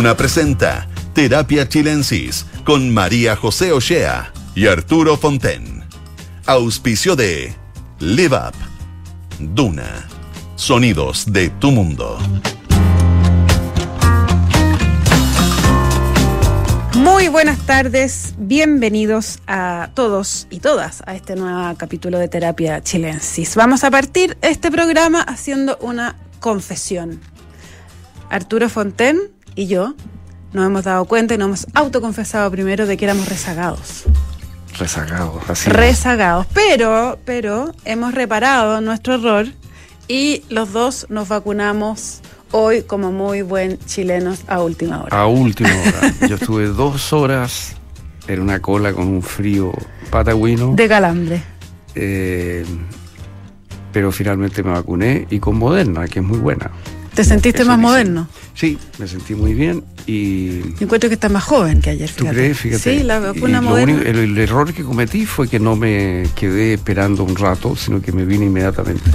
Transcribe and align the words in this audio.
Duna 0.00 0.16
presenta 0.16 0.88
Terapia 1.12 1.68
Chilensis 1.68 2.46
con 2.64 2.88
María 2.88 3.36
José 3.36 3.70
Ochea 3.72 4.32
y 4.54 4.66
Arturo 4.66 5.18
Fonten. 5.18 5.84
Auspicio 6.46 7.16
de 7.16 7.54
Live 7.98 8.34
Up. 8.34 8.54
Duna. 9.38 10.08
Sonidos 10.56 11.30
de 11.30 11.50
tu 11.50 11.70
mundo. 11.70 12.18
Muy 16.94 17.28
buenas 17.28 17.58
tardes, 17.66 18.32
bienvenidos 18.38 19.40
a 19.46 19.90
todos 19.92 20.46
y 20.48 20.60
todas 20.60 21.02
a 21.04 21.14
este 21.14 21.36
nuevo 21.36 21.76
capítulo 21.76 22.18
de 22.18 22.28
Terapia 22.28 22.80
Chilensis. 22.80 23.54
Vamos 23.54 23.84
a 23.84 23.90
partir 23.90 24.38
este 24.40 24.70
programa 24.70 25.20
haciendo 25.20 25.76
una 25.82 26.16
confesión. 26.40 27.20
Arturo 28.30 28.70
Fonten 28.70 29.18
y 29.54 29.66
yo 29.66 29.94
nos 30.52 30.66
hemos 30.66 30.84
dado 30.84 31.04
cuenta 31.04 31.34
y 31.34 31.38
nos 31.38 31.46
hemos 31.46 31.66
autoconfesado 31.74 32.50
primero 32.50 32.86
de 32.86 32.96
que 32.96 33.04
éramos 33.04 33.28
rezagados. 33.28 34.04
Rezagados, 34.78 35.48
así. 35.48 35.70
Rezagados, 35.70 36.46
pero, 36.54 37.18
pero 37.24 37.72
hemos 37.84 38.14
reparado 38.14 38.80
nuestro 38.80 39.14
error 39.14 39.46
y 40.08 40.42
los 40.48 40.72
dos 40.72 41.06
nos 41.08 41.28
vacunamos 41.28 42.20
hoy 42.52 42.82
como 42.82 43.12
muy 43.12 43.42
buen 43.42 43.78
chilenos 43.86 44.40
a 44.48 44.60
última 44.62 45.02
hora. 45.02 45.20
A 45.20 45.26
última 45.26 45.70
hora. 45.70 46.28
Yo 46.28 46.36
estuve 46.36 46.66
dos 46.66 47.12
horas 47.12 47.76
en 48.26 48.40
una 48.40 48.60
cola 48.60 48.92
con 48.92 49.06
un 49.06 49.22
frío 49.22 49.72
patagüino. 50.10 50.74
De 50.74 50.88
calambre. 50.88 51.42
Eh, 51.94 52.64
pero 53.92 54.12
finalmente 54.12 54.62
me 54.62 54.70
vacuné 54.70 55.26
y 55.30 55.40
con 55.40 55.56
Moderna, 55.56 56.06
que 56.06 56.20
es 56.20 56.24
muy 56.24 56.38
buena. 56.38 56.70
¿Te 57.14 57.24
sentiste 57.24 57.64
más 57.64 57.78
moderno? 57.78 58.28
Sí, 58.54 58.78
me 58.98 59.06
sentí 59.08 59.34
muy 59.34 59.52
bien 59.54 59.82
y... 60.06 60.60
Yo 60.74 60.82
encuentro 60.82 61.08
que 61.10 61.14
estás 61.14 61.30
más 61.30 61.42
joven 61.44 61.80
que 61.80 61.90
ayer, 61.90 62.08
¿Tú 62.10 62.20
fíjate. 62.24 62.36
crees? 62.36 62.58
Fíjate. 62.58 62.98
Sí, 62.98 63.02
la 63.02 63.18
Y 63.18 63.20
vacuna 63.20 63.60
moderna. 63.60 63.94
único- 63.94 64.08
el, 64.08 64.18
el 64.18 64.38
error 64.38 64.72
que 64.72 64.82
cometí 64.84 65.26
fue 65.26 65.48
que 65.48 65.58
no 65.58 65.76
me 65.76 66.24
quedé 66.36 66.74
esperando 66.74 67.24
un 67.24 67.36
rato, 67.36 67.74
sino 67.76 68.00
que 68.00 68.12
me 68.12 68.24
vine 68.24 68.46
inmediatamente, 68.46 69.10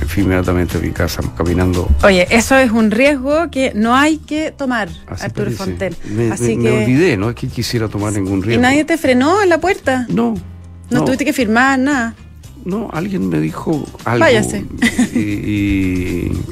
me 0.00 0.06
fui 0.06 0.22
inmediatamente 0.22 0.76
a 0.78 0.80
mi 0.80 0.90
casa 0.90 1.22
caminando. 1.36 1.88
Oye, 2.02 2.26
eso 2.30 2.56
es 2.56 2.70
un 2.70 2.90
riesgo 2.90 3.50
que 3.50 3.72
no 3.74 3.96
hay 3.96 4.18
que 4.18 4.50
tomar, 4.52 4.88
Así 5.08 5.24
Arturo. 5.24 5.50
Fonten. 5.50 5.94
Me, 6.10 6.30
Así 6.32 6.56
me- 6.56 6.64
que. 6.64 6.70
me 6.70 6.82
olvidé, 6.84 7.16
no 7.16 7.30
es 7.30 7.36
que 7.36 7.48
quisiera 7.48 7.88
tomar 7.88 8.12
ningún 8.12 8.40
¿Y 8.40 8.42
riesgo. 8.42 8.62
nadie 8.62 8.84
te 8.84 8.98
frenó 8.98 9.42
en 9.42 9.48
la 9.48 9.58
puerta? 9.60 10.06
No. 10.08 10.34
No, 10.90 11.04
tuviste 11.04 11.24
que 11.24 11.32
firmar 11.32 11.78
nada. 11.78 12.14
No, 12.64 12.88
alguien 12.92 13.28
me 13.28 13.40
dijo 13.40 13.84
algo. 14.04 14.20
Váyase. 14.20 14.64
Y, 15.14 15.20
y 15.20 16.42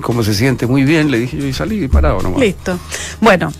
como 0.00 0.22
se 0.22 0.34
siente 0.34 0.66
muy 0.66 0.84
bien, 0.84 1.10
le 1.10 1.18
dije 1.20 1.36
yo 1.36 1.46
y 1.46 1.52
salí 1.52 1.88
parado 1.88 2.22
nomás. 2.22 2.40
Listo. 2.40 2.78
Bueno, 3.20 3.52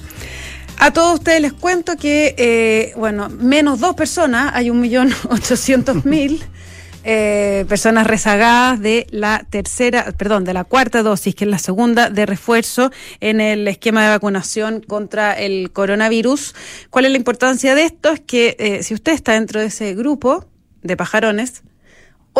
a 0.78 0.92
todos 0.92 1.14
ustedes 1.14 1.40
les 1.40 1.52
cuento 1.52 1.96
que, 1.96 2.34
eh, 2.38 2.92
bueno, 2.96 3.28
menos 3.28 3.80
dos 3.80 3.94
personas, 3.96 4.52
hay 4.54 4.70
un 4.70 4.80
millón 4.80 5.12
ochocientos 5.30 6.04
mil 6.04 6.44
eh, 7.04 7.64
personas 7.68 8.06
rezagadas 8.06 8.80
de 8.80 9.06
la 9.10 9.44
tercera, 9.48 10.12
perdón, 10.16 10.44
de 10.44 10.52
la 10.52 10.64
cuarta 10.64 11.02
dosis, 11.02 11.34
que 11.34 11.44
es 11.44 11.50
la 11.50 11.58
segunda 11.58 12.10
de 12.10 12.26
refuerzo 12.26 12.92
en 13.20 13.40
el 13.40 13.66
esquema 13.66 14.04
de 14.04 14.10
vacunación 14.10 14.80
contra 14.80 15.32
el 15.32 15.72
coronavirus. 15.72 16.54
¿Cuál 16.90 17.06
es 17.06 17.10
la 17.12 17.16
importancia 17.16 17.74
de 17.74 17.84
esto? 17.84 18.12
Es 18.12 18.20
que 18.20 18.56
eh, 18.58 18.82
si 18.82 18.94
usted 18.94 19.12
está 19.12 19.32
dentro 19.32 19.60
de 19.60 19.66
ese 19.66 19.94
grupo 19.94 20.44
de 20.82 20.96
pajarones, 20.96 21.62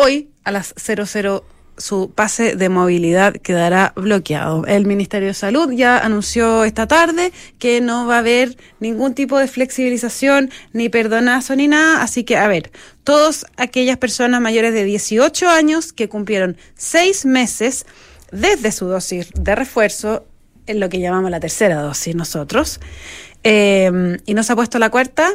Hoy 0.01 0.29
a 0.45 0.51
las 0.53 0.73
00 0.77 1.43
su 1.77 2.11
pase 2.15 2.55
de 2.55 2.69
movilidad 2.69 3.33
quedará 3.33 3.91
bloqueado. 3.97 4.65
El 4.65 4.85
Ministerio 4.85 5.27
de 5.27 5.33
Salud 5.33 5.73
ya 5.73 5.97
anunció 5.97 6.63
esta 6.63 6.87
tarde 6.87 7.33
que 7.57 7.81
no 7.81 8.07
va 8.07 8.15
a 8.15 8.19
haber 8.19 8.55
ningún 8.79 9.13
tipo 9.13 9.37
de 9.37 9.49
flexibilización, 9.49 10.51
ni 10.71 10.87
perdonazo, 10.87 11.53
ni 11.57 11.67
nada. 11.67 12.01
Así 12.01 12.23
que, 12.23 12.37
a 12.37 12.47
ver, 12.47 12.71
todas 13.03 13.45
aquellas 13.57 13.97
personas 13.97 14.39
mayores 14.39 14.73
de 14.73 14.85
18 14.85 15.49
años 15.49 15.91
que 15.91 16.07
cumplieron 16.07 16.55
seis 16.75 17.25
meses 17.25 17.85
desde 18.31 18.71
su 18.71 18.85
dosis 18.85 19.29
de 19.33 19.53
refuerzo, 19.53 20.25
en 20.65 20.79
lo 20.79 20.87
que 20.87 21.01
llamamos 21.01 21.29
la 21.29 21.41
tercera 21.41 21.81
dosis 21.81 22.15
nosotros, 22.15 22.79
eh, 23.43 24.17
y 24.25 24.33
no 24.33 24.43
se 24.43 24.53
ha 24.53 24.55
puesto 24.55 24.79
la 24.79 24.91
cuarta, 24.91 25.33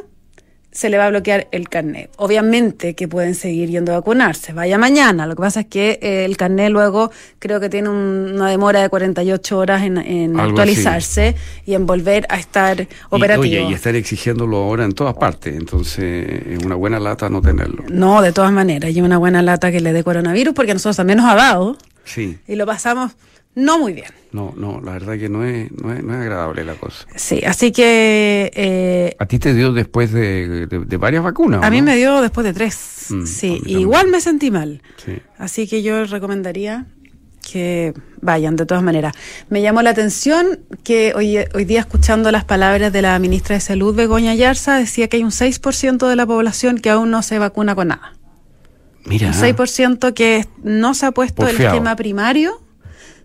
se 0.75 0.91
le 0.91 0.99
va 0.99 1.07
a 1.07 1.11
bloquear 1.11 1.47
el 1.53 1.69
carnet. 1.69 2.11
Obviamente 2.17 2.95
que 2.95 3.07
pueden 3.07 3.37
seguir 3.37 3.71
yendo 3.71 3.93
a 3.93 3.97
vacunarse, 4.01 4.53
vaya 4.53 4.77
mañana. 4.77 5.25
Lo 5.27 5.37
que 5.37 5.41
pasa 5.43 5.61
es 5.61 5.67
que 5.67 6.01
eh, 6.03 6.25
el 6.25 6.37
carnet 6.37 6.71
luego 6.71 7.13
creo 7.39 7.61
que 7.61 7.69
tiene 7.69 7.89
un- 7.89 8.33
una 8.35 8.51
demora 8.51 8.83
de 8.83 8.89
48 8.89 9.57
horas 9.57 9.83
en, 9.85 9.97
actualizarse 10.39 11.37
y 11.65 11.75
en 11.75 11.87
volver 11.87 12.27
a 12.29 12.39
estar 12.39 12.81
Y, 12.81 12.89
operativo. 13.11 13.43
oye, 13.43 13.63
y 13.71 13.73
están 13.73 13.95
exigiéndolo 13.95 14.57
ahora 14.57 14.85
en 14.85 14.93
todas 14.93 15.15
partes, 15.15 15.55
entonces 15.57 16.27
es 16.51 16.65
una 16.65 16.75
buena 16.75 16.99
lata 16.99 17.29
no 17.29 17.41
tenerlo. 17.41 17.85
No, 17.89 18.21
de 18.21 18.33
todas 18.33 18.51
maneras, 18.53 18.89
hay 18.89 19.01
una 19.01 19.19
buena 19.19 19.43
lata 19.43 19.71
que 19.71 19.81
le 19.81 19.93
dé 19.93 20.03
coronavirus 20.03 20.55
porque 20.55 20.73
a 20.73 20.75
nosotros 20.75 20.97
también 20.97 21.19
nos 21.19 21.31
ha 21.31 21.37
dado 21.37 21.79
Sí, 22.05 22.37
y 22.49 22.57
lo 22.57 22.67
pasamos 22.67 23.13
no 23.55 23.79
muy 23.79 23.93
bien. 23.93 24.09
no, 24.33 24.53
no, 24.57 24.81
la 24.81 24.93
verdad 24.93 25.17
que 25.19 25.29
no 25.29 25.45
es, 25.45 25.71
no 25.73 25.93
es, 25.93 26.03
no 26.03 26.13
es 26.15 26.21
agradable 26.21 26.65
la 26.65 26.75
cosa. 26.75 27.07
Sí, 27.15 27.41
así 27.47 27.71
que 27.73 28.51
eh, 28.55 29.17
A 29.19 29.27
ti 29.27 29.39
te 29.39 29.55
dio 29.55 29.73
después 29.73 30.13
de, 30.13 30.67
de- 30.67 30.81
de 30.85 30.97
varias 30.97 31.23
vacunas. 31.23 31.63
a 31.63 31.69
¿o 31.69 31.71
mí 31.71 31.79
no? 31.81 31.85
me 31.87 31.97
dio 31.97 32.21
después 32.21 32.45
de 32.45 32.53
tres. 32.53 33.07
Mm, 33.11 33.27
sí, 33.27 33.63
igual 33.67 34.09
me 34.09 34.21
sentí 34.21 34.51
mal. 34.51 34.83
Sí. 35.05 35.19
Así 35.39 35.69
que 35.69 35.83
yo 35.83 36.05
recomendaría 36.05 36.87
que 37.53 37.93
vayan 38.23 38.57
de 38.57 38.65
todas 38.65 38.83
maneras. 38.83 39.13
Me 39.51 39.61
llamó 39.61 39.83
la 39.83 39.91
atención 39.91 40.61
que 40.83 41.13
hoy, 41.15 41.37
hoy 41.55 41.65
día 41.67 41.81
escuchando 41.81 42.33
las 42.33 42.45
palabras 42.45 42.91
de 42.93 43.03
la 43.03 43.19
ministra 43.19 43.55
de 43.55 43.61
Salud, 43.61 43.95
Begoña 43.95 44.35
Yarza, 44.35 44.79
decía 44.79 45.09
que 45.09 45.19
hay 45.19 45.25
un 45.25 45.31
6% 45.31 46.09
de 46.09 46.17
la 46.17 46.25
población 46.27 46.79
que 46.79 46.89
aún 46.91 47.11
no 47.11 47.23
se 47.23 47.39
vacuna 47.39 47.75
con 47.75 47.89
nada. 47.89 48.15
Mira, 49.05 49.27
Un 49.29 49.35
6% 49.35 50.15
que 50.15 50.47
no 50.63 50.95
se 50.95 51.05
ha 51.05 51.13
puesto 51.13 51.47
el 51.47 51.61
esquema 51.61 51.95
primario 51.97 52.63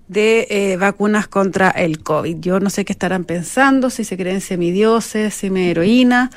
de 0.10 0.48
eh, 0.50 0.76
vacunas 0.76 1.28
contra 1.28 1.70
el 1.70 2.04
COVID. 2.04 2.38
Yo 2.40 2.60
no 2.60 2.70
sé 2.70 2.84
qué 2.84 2.92
estarán 2.92 3.24
pensando, 3.24 3.90
si 3.90 4.04
se 4.04 4.18
creen 4.18 4.42
semidioses, 4.42 5.34
semi-heroína, 5.34 6.32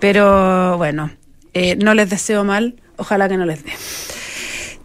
pero 0.00 0.76
bueno, 0.76 1.10
eh, 1.54 1.76
no 1.76 1.94
les 1.94 2.10
deseo 2.10 2.44
mal, 2.44 2.74
ojalá 2.96 3.28
que 3.28 3.38
no 3.38 3.46
les 3.46 3.64
dé. 3.64 3.72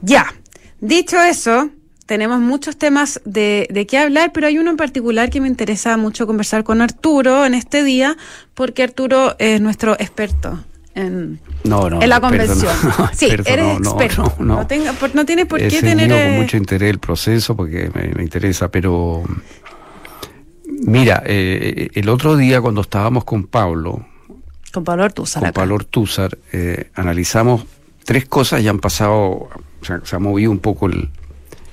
Ya, 0.02 0.34
dicho 0.80 1.20
eso, 1.22 1.72
tenemos 2.06 2.40
muchos 2.40 2.78
temas 2.78 3.20
de, 3.26 3.68
de 3.72 3.88
qué 3.88 3.98
hablar, 3.98 4.32
pero 4.32 4.48
hay 4.48 4.60
uno 4.60 4.70
en 4.70 4.78
particular 4.78 5.32
que 5.32 5.42
me 5.42 5.48
interesa 5.48 5.98
mucho 5.98 6.28
conversar 6.28 6.64
con 6.64 6.82
Arturo 6.82 7.46
en 7.46 7.56
este 7.56 7.84
día, 7.84 8.16
porque 8.54 8.84
Arturo 8.84 9.36
es 9.40 9.60
nuestro 9.60 9.94
experto 9.94 10.64
en, 10.98 11.40
no, 11.64 11.90
no, 11.90 12.02
en 12.02 12.10
la 12.10 12.20
convención. 12.20 12.74
sí, 13.14 13.28
eres 13.46 13.80
no, 13.80 13.90
experto. 13.92 14.34
No, 14.40 14.66
tenga- 14.68 14.94
por- 14.94 15.14
no 15.16 15.26
tienes 15.26 15.46
por 15.46 15.60
qué 15.60 15.80
tener. 15.82 16.10
con 16.10 16.18
eh, 16.18 16.40
mucho 16.42 16.58
interés 16.58 16.90
el 16.90 17.00
proceso 17.00 17.56
porque 17.56 17.90
me, 17.94 18.10
me 18.16 18.24
interesa, 18.24 18.70
pero 18.70 19.24
mira, 20.66 21.24
eh, 21.26 21.90
el 21.94 22.10
otro 22.10 22.36
día 22.38 22.62
cuando 22.62 22.82
estábamos 22.82 23.24
con 23.24 23.46
Pablo, 23.48 24.06
con 24.74 24.84
Pablo 24.84 25.06
Ortúzar 25.06 25.42
con 25.42 25.50
acá. 25.50 25.62
Pablo 25.62 25.76
Ortúzar, 25.76 26.38
eh, 26.52 26.90
analizamos 26.96 27.66
tres 28.04 28.26
cosas 28.26 28.62
y 28.62 28.68
han 28.68 28.80
pasado, 28.80 29.18
o 29.22 29.50
sea, 29.82 30.02
se 30.04 30.16
ha 30.16 30.20
movido 30.20 30.52
un 30.52 30.60
poco 30.60 30.88
el, 30.88 31.10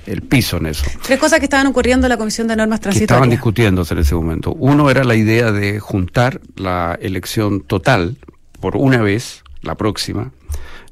el 0.07 0.23
piso 0.23 0.57
en 0.59 0.67
eso. 0.67 0.85
Tres 1.03 1.19
cosas 1.19 1.39
que 1.39 1.45
estaban 1.47 1.67
ocurriendo 1.67 2.07
en 2.07 2.11
la 2.11 2.17
Comisión 2.17 2.47
de 2.49 2.57
Normas 2.57 2.81
que 2.81 2.89
estaban 2.91 3.07
Transitorias. 3.07 3.31
discutiéndose 3.31 3.95
en 3.95 4.01
ese 4.01 4.15
momento. 4.15 4.53
Uno 4.55 4.91
era 4.91 5.05
la 5.05 5.15
idea 5.15 5.53
de 5.53 5.81
juntar 5.81 6.41
la 6.57 6.99
elección 7.01 7.61
total 7.63 8.17
por 8.65 8.79
una 8.79 9.03
vez, 9.03 9.45
la 9.61 9.75
próxima, 9.75 10.33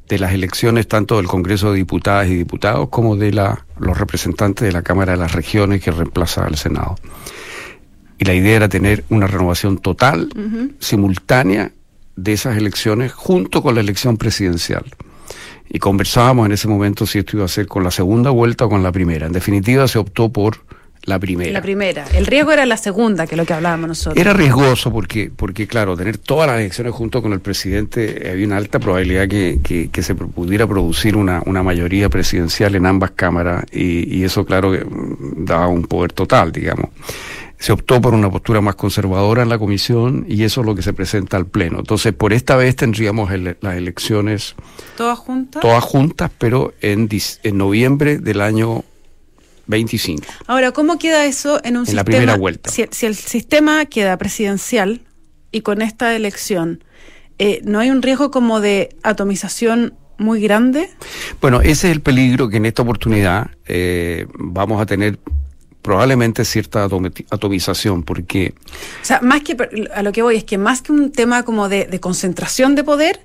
de 0.06 0.18
las 0.18 0.34
elecciones 0.34 0.86
tanto 0.86 1.16
del 1.16 1.26
Congreso 1.26 1.70
de 1.70 1.78
Diputadas 1.78 2.28
y 2.28 2.34
Diputados 2.34 2.90
como 2.90 3.16
de 3.16 3.32
la, 3.32 3.64
los 3.78 3.96
representantes 3.96 4.66
de 4.66 4.72
la 4.72 4.82
Cámara 4.82 5.12
de 5.12 5.18
las 5.18 5.32
Regiones 5.32 5.80
que 5.80 5.90
reemplaza 5.90 6.44
al 6.44 6.58
Senado. 6.58 6.96
Y 8.18 8.26
la 8.26 8.34
idea 8.34 8.56
era 8.56 8.68
tener 8.68 9.06
una 9.08 9.26
renovación 9.26 9.78
total, 9.78 10.28
simultánea, 10.80 11.72
de 12.14 12.34
esas 12.34 12.58
elecciones 12.58 13.14
junto 13.14 13.62
con 13.62 13.74
la 13.74 13.80
elección 13.80 14.18
presidencial. 14.18 14.84
Y 15.70 15.78
conversábamos 15.78 16.44
en 16.44 16.52
ese 16.52 16.68
momento 16.68 17.06
si 17.06 17.20
esto 17.20 17.38
iba 17.38 17.46
a 17.46 17.48
ser 17.48 17.68
con 17.68 17.84
la 17.84 17.90
segunda 17.90 18.28
vuelta 18.28 18.66
o 18.66 18.68
con 18.68 18.82
la 18.82 18.92
primera. 18.92 19.24
En 19.24 19.32
definitiva, 19.32 19.88
se 19.88 19.98
optó 19.98 20.30
por 20.30 20.58
la 21.04 21.18
primera. 21.18 21.50
La 21.52 21.62
primera. 21.62 22.04
El 22.14 22.26
riesgo 22.26 22.52
era 22.52 22.64
la 22.64 22.76
segunda, 22.76 23.26
que 23.26 23.34
es 23.34 23.38
lo 23.38 23.44
que 23.44 23.52
hablábamos 23.52 23.88
nosotros. 23.88 24.20
Era 24.20 24.32
riesgoso 24.32 24.92
porque, 24.92 25.30
porque, 25.34 25.66
claro, 25.66 25.96
tener 25.96 26.16
todas 26.18 26.46
las 26.46 26.60
elecciones 26.60 26.92
junto 26.94 27.20
con 27.22 27.32
el 27.32 27.40
presidente, 27.40 28.28
eh, 28.28 28.30
había 28.30 28.46
una 28.46 28.56
alta 28.56 28.78
probabilidad 28.78 29.26
que, 29.28 29.58
que, 29.62 29.90
que 29.90 30.02
se 30.02 30.14
pudiera 30.14 30.66
producir 30.66 31.16
una, 31.16 31.42
una 31.46 31.62
mayoría 31.62 32.08
presidencial 32.08 32.76
en 32.76 32.86
ambas 32.86 33.12
cámaras 33.12 33.64
y, 33.72 34.16
y 34.16 34.24
eso, 34.24 34.44
claro, 34.44 34.70
mm, 34.70 35.44
daba 35.44 35.66
un 35.68 35.84
poder 35.84 36.12
total, 36.12 36.52
digamos. 36.52 36.90
Se 37.58 37.72
optó 37.72 38.00
por 38.00 38.12
una 38.12 38.28
postura 38.28 38.60
más 38.60 38.74
conservadora 38.74 39.42
en 39.42 39.48
la 39.48 39.56
comisión 39.56 40.24
y 40.28 40.42
eso 40.42 40.62
es 40.62 40.66
lo 40.66 40.74
que 40.74 40.82
se 40.82 40.92
presenta 40.92 41.36
al 41.36 41.46
Pleno. 41.46 41.78
Entonces, 41.78 42.12
por 42.12 42.32
esta 42.32 42.56
vez 42.56 42.74
tendríamos 42.74 43.30
las 43.60 43.76
elecciones 43.76 44.56
¿Todas 44.96 45.18
juntas? 45.20 45.62
todas 45.62 45.84
juntas, 45.84 46.30
pero 46.38 46.74
en, 46.80 47.08
en 47.44 47.58
noviembre 47.58 48.18
del 48.18 48.40
año 48.40 48.82
25. 49.66 50.24
Ahora, 50.46 50.72
¿cómo 50.72 50.98
queda 50.98 51.24
eso 51.26 51.60
en 51.64 51.76
un 51.76 51.82
En 51.82 51.86
sistema? 51.86 52.00
la 52.00 52.04
primera 52.04 52.36
vuelta. 52.36 52.70
Si, 52.70 52.84
si 52.90 53.06
el 53.06 53.14
sistema 53.14 53.84
queda 53.86 54.16
presidencial 54.18 55.02
y 55.50 55.60
con 55.62 55.82
esta 55.82 56.14
elección, 56.16 56.84
eh, 57.38 57.60
¿no 57.64 57.78
hay 57.80 57.90
un 57.90 58.02
riesgo 58.02 58.30
como 58.30 58.60
de 58.60 58.96
atomización 59.02 59.94
muy 60.18 60.40
grande? 60.40 60.90
Bueno, 61.40 61.60
ese 61.60 61.88
es 61.88 61.92
el 61.96 62.00
peligro 62.00 62.48
que 62.48 62.58
en 62.58 62.66
esta 62.66 62.82
oportunidad 62.82 63.50
eh, 63.66 64.26
vamos 64.34 64.80
a 64.80 64.86
tener 64.86 65.18
probablemente 65.80 66.44
cierta 66.44 66.86
atomi- 66.86 67.26
atomización, 67.30 68.04
porque 68.04 68.54
O 69.02 69.04
sea, 69.04 69.20
más 69.20 69.42
que 69.42 69.56
a 69.94 70.02
lo 70.02 70.12
que 70.12 70.22
voy 70.22 70.36
es 70.36 70.44
que 70.44 70.56
más 70.58 70.80
que 70.82 70.92
un 70.92 71.10
tema 71.10 71.42
como 71.44 71.68
de, 71.68 71.86
de 71.86 71.98
concentración 71.98 72.74
de 72.76 72.84
poder, 72.84 73.20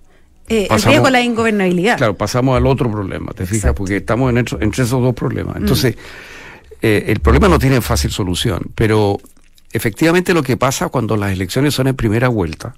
eh, 0.50 0.68
el 0.70 0.82
riesgo 0.82 1.08
es 1.08 1.12
la 1.12 1.22
ingobernabilidad. 1.22 1.98
Claro, 1.98 2.16
pasamos 2.16 2.56
al 2.56 2.66
otro 2.68 2.90
problema, 2.90 3.32
¿te 3.34 3.46
fijas? 3.46 3.56
Exacto. 3.56 3.76
Porque 3.80 3.98
estamos 3.98 4.30
en 4.30 4.38
entre, 4.38 4.64
entre 4.64 4.84
esos 4.84 5.02
dos 5.02 5.14
problemas. 5.14 5.58
Entonces, 5.58 5.96
eh, 6.82 7.06
el 7.08 7.20
problema 7.20 7.48
no 7.48 7.60
tiene 7.60 7.82
fácil 7.82 8.12
solución, 8.12 8.62
pero 8.76 9.20
efectivamente 9.72 10.34
lo 10.34 10.44
que 10.44 10.58
pasa 10.58 10.90
cuando 10.90 11.18
las 11.18 11.32
elecciones 11.32 11.74
son 11.74 11.88
en 11.88 11.96
primera 11.96 12.30
vuelta, 12.30 12.76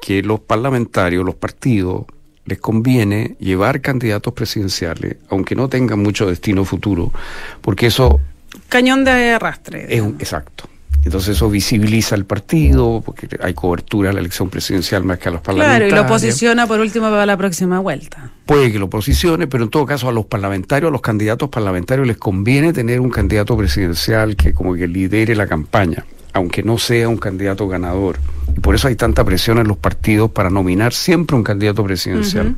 que 0.00 0.22
los 0.22 0.40
parlamentarios, 0.40 1.24
los 1.24 1.34
partidos, 1.34 2.04
les 2.46 2.58
conviene 2.58 3.36
llevar 3.38 3.80
candidatos 3.80 4.32
presidenciales, 4.32 5.16
aunque 5.28 5.54
no 5.54 5.68
tengan 5.68 6.00
mucho 6.00 6.26
destino 6.26 6.64
futuro, 6.64 7.12
porque 7.60 7.86
eso 7.86 8.20
Cañón 8.68 9.04
de 9.04 9.32
arrastre. 9.32 9.86
es 9.94 10.00
un, 10.00 10.16
exacto. 10.18 10.64
Entonces 11.04 11.36
eso 11.36 11.48
visibiliza 11.48 12.14
al 12.14 12.26
partido, 12.26 13.02
porque 13.04 13.26
hay 13.42 13.54
cobertura 13.54 14.10
a 14.10 14.12
la 14.12 14.20
elección 14.20 14.50
presidencial 14.50 15.02
más 15.04 15.18
que 15.18 15.28
a 15.28 15.32
los 15.32 15.40
Claro, 15.40 15.56
parlamentarios. 15.58 15.92
y 15.92 15.96
lo 15.96 16.06
posiciona 16.06 16.66
por 16.66 16.80
último 16.80 17.08
para 17.10 17.24
la 17.26 17.36
próxima 17.36 17.80
vuelta. 17.80 18.30
puede 18.44 18.70
que 18.72 18.78
lo 18.78 18.90
posicione, 18.90 19.46
pero 19.46 19.64
en 19.64 19.70
todo 19.70 19.86
caso 19.86 20.08
a 20.08 20.12
los 20.12 20.26
parlamentarios, 20.26 20.88
a 20.88 20.92
los 20.92 21.00
candidatos 21.00 21.48
parlamentarios 21.48 22.06
les 22.06 22.16
conviene 22.18 22.72
tener 22.72 23.00
un 23.00 23.08
candidato 23.10 23.56
presidencial 23.56 24.36
que 24.36 24.52
como 24.52 24.74
que 24.74 24.86
lidere 24.88 25.34
la 25.36 25.46
campaña, 25.46 26.04
aunque 26.32 26.62
no 26.62 26.76
sea 26.76 27.08
un 27.08 27.16
candidato 27.16 27.66
ganador. 27.68 28.18
Y 28.56 28.60
por 28.60 28.74
eso 28.74 28.88
hay 28.88 28.96
tanta 28.96 29.24
presión 29.24 29.58
en 29.58 29.68
los 29.68 29.76
partidos 29.78 30.30
para 30.32 30.50
nominar 30.50 30.92
siempre 30.92 31.36
un 31.36 31.44
candidato 31.44 31.82
presidencial. 31.84 32.56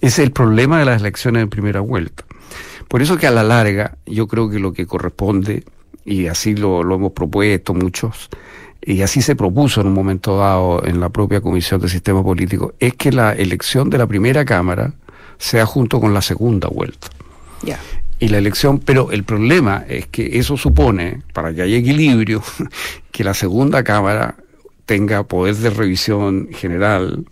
Ese 0.00 0.06
es 0.06 0.18
el 0.20 0.30
problema 0.32 0.78
de 0.78 0.84
las 0.86 1.00
elecciones 1.00 1.42
en 1.42 1.50
primera 1.50 1.80
vuelta. 1.80 2.24
Por 2.88 3.02
eso 3.02 3.16
que 3.18 3.26
a 3.26 3.32
la 3.32 3.42
larga 3.42 3.98
yo 4.06 4.28
creo 4.28 4.48
que 4.48 4.60
lo 4.60 4.72
que 4.72 4.86
corresponde, 4.86 5.64
y 6.06 6.28
así 6.28 6.54
lo, 6.54 6.82
lo 6.82 6.94
hemos 6.94 7.12
propuesto 7.12 7.74
muchos, 7.74 8.30
y 8.80 9.02
así 9.02 9.20
se 9.20 9.34
propuso 9.34 9.80
en 9.80 9.88
un 9.88 9.94
momento 9.94 10.38
dado 10.38 10.84
en 10.86 11.00
la 11.00 11.08
propia 11.08 11.40
Comisión 11.40 11.80
de 11.80 11.88
Sistema 11.88 12.22
Político, 12.22 12.74
es 12.78 12.94
que 12.94 13.10
la 13.10 13.32
elección 13.32 13.90
de 13.90 13.98
la 13.98 14.06
primera 14.06 14.44
Cámara 14.44 14.94
sea 15.38 15.66
junto 15.66 16.00
con 16.00 16.14
la 16.14 16.22
segunda 16.22 16.68
vuelta. 16.68 17.08
Ya. 17.62 17.80
Y 18.18 18.28
la 18.28 18.38
elección, 18.38 18.78
pero 18.78 19.10
el 19.10 19.24
problema 19.24 19.84
es 19.88 20.06
que 20.06 20.38
eso 20.38 20.56
supone, 20.56 21.22
para 21.32 21.52
que 21.52 21.62
haya 21.62 21.76
equilibrio, 21.76 22.42
que 23.10 23.24
la 23.24 23.34
segunda 23.34 23.82
Cámara 23.82 24.36
tenga 24.86 25.24
poder 25.24 25.56
de 25.56 25.70
revisión 25.70 26.48
general 26.52 27.26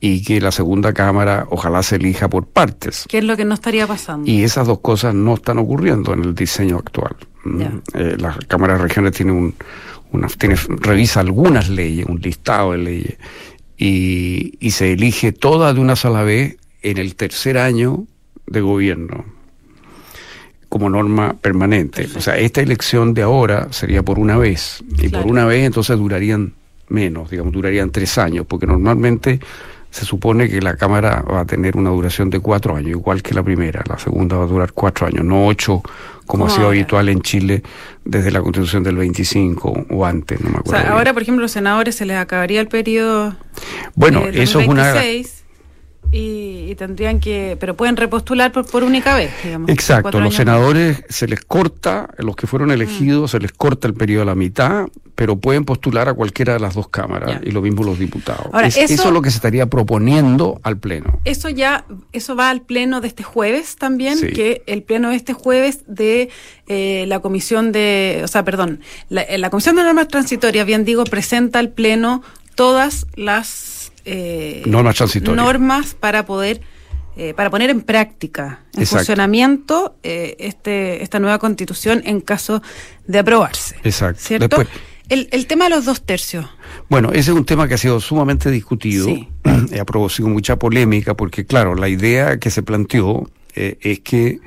y 0.00 0.22
que 0.22 0.40
la 0.40 0.52
segunda 0.52 0.92
Cámara 0.92 1.46
ojalá 1.50 1.82
se 1.82 1.96
elija 1.96 2.28
por 2.28 2.46
partes. 2.46 3.04
¿Qué 3.08 3.18
es 3.18 3.24
lo 3.24 3.36
que 3.36 3.44
no 3.44 3.54
estaría 3.54 3.86
pasando? 3.86 4.30
Y 4.30 4.44
esas 4.44 4.66
dos 4.66 4.78
cosas 4.80 5.14
no 5.14 5.34
están 5.34 5.58
ocurriendo 5.58 6.12
en 6.12 6.24
el 6.24 6.34
diseño 6.34 6.76
actual. 6.76 7.16
Mm, 7.44 7.62
eh, 7.94 8.16
la 8.18 8.36
Cámara 8.48 8.74
de 8.74 8.82
Regiones 8.82 9.12
tiene 9.12 9.32
un, 9.32 9.54
una, 10.12 10.28
tiene, 10.28 10.56
revisa 10.68 11.20
algunas 11.20 11.68
leyes, 11.68 12.06
un 12.06 12.20
listado 12.20 12.72
de 12.72 12.78
leyes, 12.78 13.16
y, 13.76 14.54
y 14.60 14.70
se 14.70 14.92
elige 14.92 15.32
toda 15.32 15.74
de 15.74 15.80
una 15.80 15.96
sola 15.96 16.22
vez 16.22 16.56
en 16.82 16.98
el 16.98 17.14
tercer 17.16 17.58
año 17.58 18.06
de 18.46 18.60
gobierno 18.60 19.24
como 20.68 20.88
norma 20.88 21.34
permanente. 21.34 22.08
O 22.16 22.20
sea, 22.20 22.38
esta 22.38 22.62
elección 22.62 23.12
de 23.12 23.22
ahora 23.22 23.68
sería 23.72 24.02
por 24.02 24.18
una 24.18 24.38
vez, 24.38 24.82
y 24.88 25.08
Claro. 25.08 25.22
por 25.24 25.30
una 25.32 25.44
vez 25.44 25.64
entonces 25.66 25.98
durarían 25.98 26.54
menos, 26.88 27.30
digamos, 27.30 27.52
durarían 27.52 27.90
tres 27.90 28.16
años, 28.18 28.46
porque 28.48 28.66
normalmente 28.66 29.38
se 29.92 30.04
supone 30.06 30.48
que 30.48 30.60
la 30.62 30.74
Cámara 30.76 31.22
va 31.22 31.40
a 31.40 31.44
tener 31.44 31.76
una 31.76 31.90
duración 31.90 32.30
de 32.30 32.40
cuatro 32.40 32.74
años, 32.74 32.90
igual 32.90 33.22
que 33.22 33.34
la 33.34 33.42
primera, 33.42 33.84
la 33.88 33.98
segunda 33.98 34.38
va 34.38 34.44
a 34.44 34.46
durar 34.46 34.72
cuatro 34.72 35.06
años, 35.06 35.22
no 35.24 35.46
ocho, 35.46 35.82
como 36.26 36.46
ha 36.46 36.50
sido 36.50 36.62
ahora. 36.64 36.76
habitual 36.76 37.08
en 37.10 37.20
Chile 37.20 37.62
desde 38.04 38.30
la 38.30 38.40
Constitución 38.40 38.82
del 38.82 38.96
25 38.96 39.86
o 39.90 40.06
antes, 40.06 40.40
no 40.40 40.48
me 40.48 40.56
O 40.56 40.60
acuerdo. 40.60 40.80
sea, 40.82 40.92
ahora, 40.92 41.12
por 41.12 41.22
ejemplo, 41.22 41.42
los 41.42 41.52
senadores 41.52 41.94
se 41.94 42.06
les 42.06 42.16
acabaría 42.16 42.60
el 42.60 42.68
periodo 42.68 43.36
bueno, 43.94 44.20
eh, 44.26 44.42
eso 44.42 44.60
es 44.60 44.66
una... 44.68 44.94
2026 46.12 46.66
y, 46.66 46.70
y 46.70 46.74
tendrían 46.74 47.20
que, 47.20 47.56
pero 47.58 47.76
pueden 47.76 47.96
repostular 47.96 48.52
por, 48.52 48.66
por 48.66 48.84
única 48.84 49.16
vez, 49.16 49.30
digamos. 49.42 49.68
Exacto, 49.70 50.20
los 50.20 50.28
más. 50.30 50.34
senadores 50.34 51.02
se 51.08 51.26
les 51.26 51.40
corta, 51.40 52.10
los 52.18 52.36
que 52.36 52.46
fueron 52.46 52.70
elegidos, 52.70 53.30
se 53.32 53.38
les 53.40 53.52
corta 53.52 53.88
el 53.88 53.94
periodo 53.94 54.22
a 54.22 54.26
la 54.26 54.34
mitad, 54.34 54.86
pero 55.14 55.36
pueden 55.36 55.64
postular 55.64 56.08
a 56.08 56.14
cualquiera 56.14 56.54
de 56.54 56.60
las 56.60 56.74
dos 56.74 56.88
cámaras, 56.88 57.40
y 57.42 57.50
lo 57.50 57.60
mismo 57.62 57.84
los 57.84 57.98
diputados. 57.98 58.46
Ahora, 58.52 58.66
Es- 58.66 58.76
eso- 58.76 58.94
eso 58.94 59.08
es 59.08 59.14
lo 59.14 59.22
que 59.22 59.30
se 59.30 59.36
estaría 59.36 59.66
proponiendo 59.66 60.60
al 60.62 60.78
Pleno. 60.78 61.20
Eso 61.24 61.48
ya, 61.48 61.84
eso 62.12 62.34
va 62.34 62.50
al 62.50 62.62
pleno 62.62 63.00
de 63.00 63.08
este 63.08 63.22
jueves 63.22 63.76
también, 63.76 64.18
Sí. 64.18 64.28
que 64.28 64.62
el 64.66 64.82
pleno 64.82 65.10
de 65.10 65.16
este 65.16 65.32
jueves 65.32 65.80
de 65.86 66.28
eh, 66.68 67.04
la 67.08 67.20
comisión 67.20 67.72
de, 67.72 68.20
o 68.24 68.28
sea, 68.28 68.44
perdón, 68.44 68.80
la, 69.08 69.22
eh, 69.22 69.36
la 69.38 69.50
comisión 69.50 69.76
de 69.76 69.82
normas 69.82 70.08
transitorias, 70.08 70.64
bien 70.66 70.84
digo, 70.84 71.04
presenta 71.04 71.58
al 71.58 71.68
pleno 71.70 72.22
todas 72.54 73.06
las 73.14 73.81
eh, 74.04 74.62
Normas 74.66 74.96
transitorias. 74.96 75.44
normas 75.44 75.94
para 75.94 76.24
poder 76.26 76.60
eh, 77.14 77.34
para 77.34 77.50
poner 77.50 77.68
en 77.68 77.82
práctica, 77.82 78.60
en 78.72 78.80
Exacto. 78.82 78.98
funcionamiento, 79.00 79.96
eh, 80.02 80.34
este, 80.38 81.02
esta 81.02 81.18
nueva 81.18 81.38
constitución 81.38 82.00
en 82.06 82.22
caso 82.22 82.62
de 83.06 83.18
aprobarse. 83.18 83.76
Exacto. 83.84 84.22
¿Cierto? 84.22 84.48
Después- 84.56 84.68
el, 85.10 85.28
el 85.30 85.46
tema 85.46 85.64
de 85.64 85.70
los 85.70 85.84
dos 85.84 86.00
tercios. 86.02 86.46
Bueno, 86.88 87.10
ese 87.10 87.32
es 87.32 87.36
un 87.36 87.44
tema 87.44 87.68
que 87.68 87.74
ha 87.74 87.78
sido 87.78 88.00
sumamente 88.00 88.50
discutido, 88.50 89.04
Sí. 89.04 89.28
ha 89.78 89.84
producido 89.84 90.28
mucha 90.30 90.56
polémica, 90.56 91.12
porque 91.14 91.44
claro, 91.44 91.74
la 91.74 91.88
idea 91.90 92.38
que 92.38 92.50
se 92.50 92.62
planteó 92.62 93.28
eh, 93.54 93.76
es 93.82 94.00
que 94.00 94.40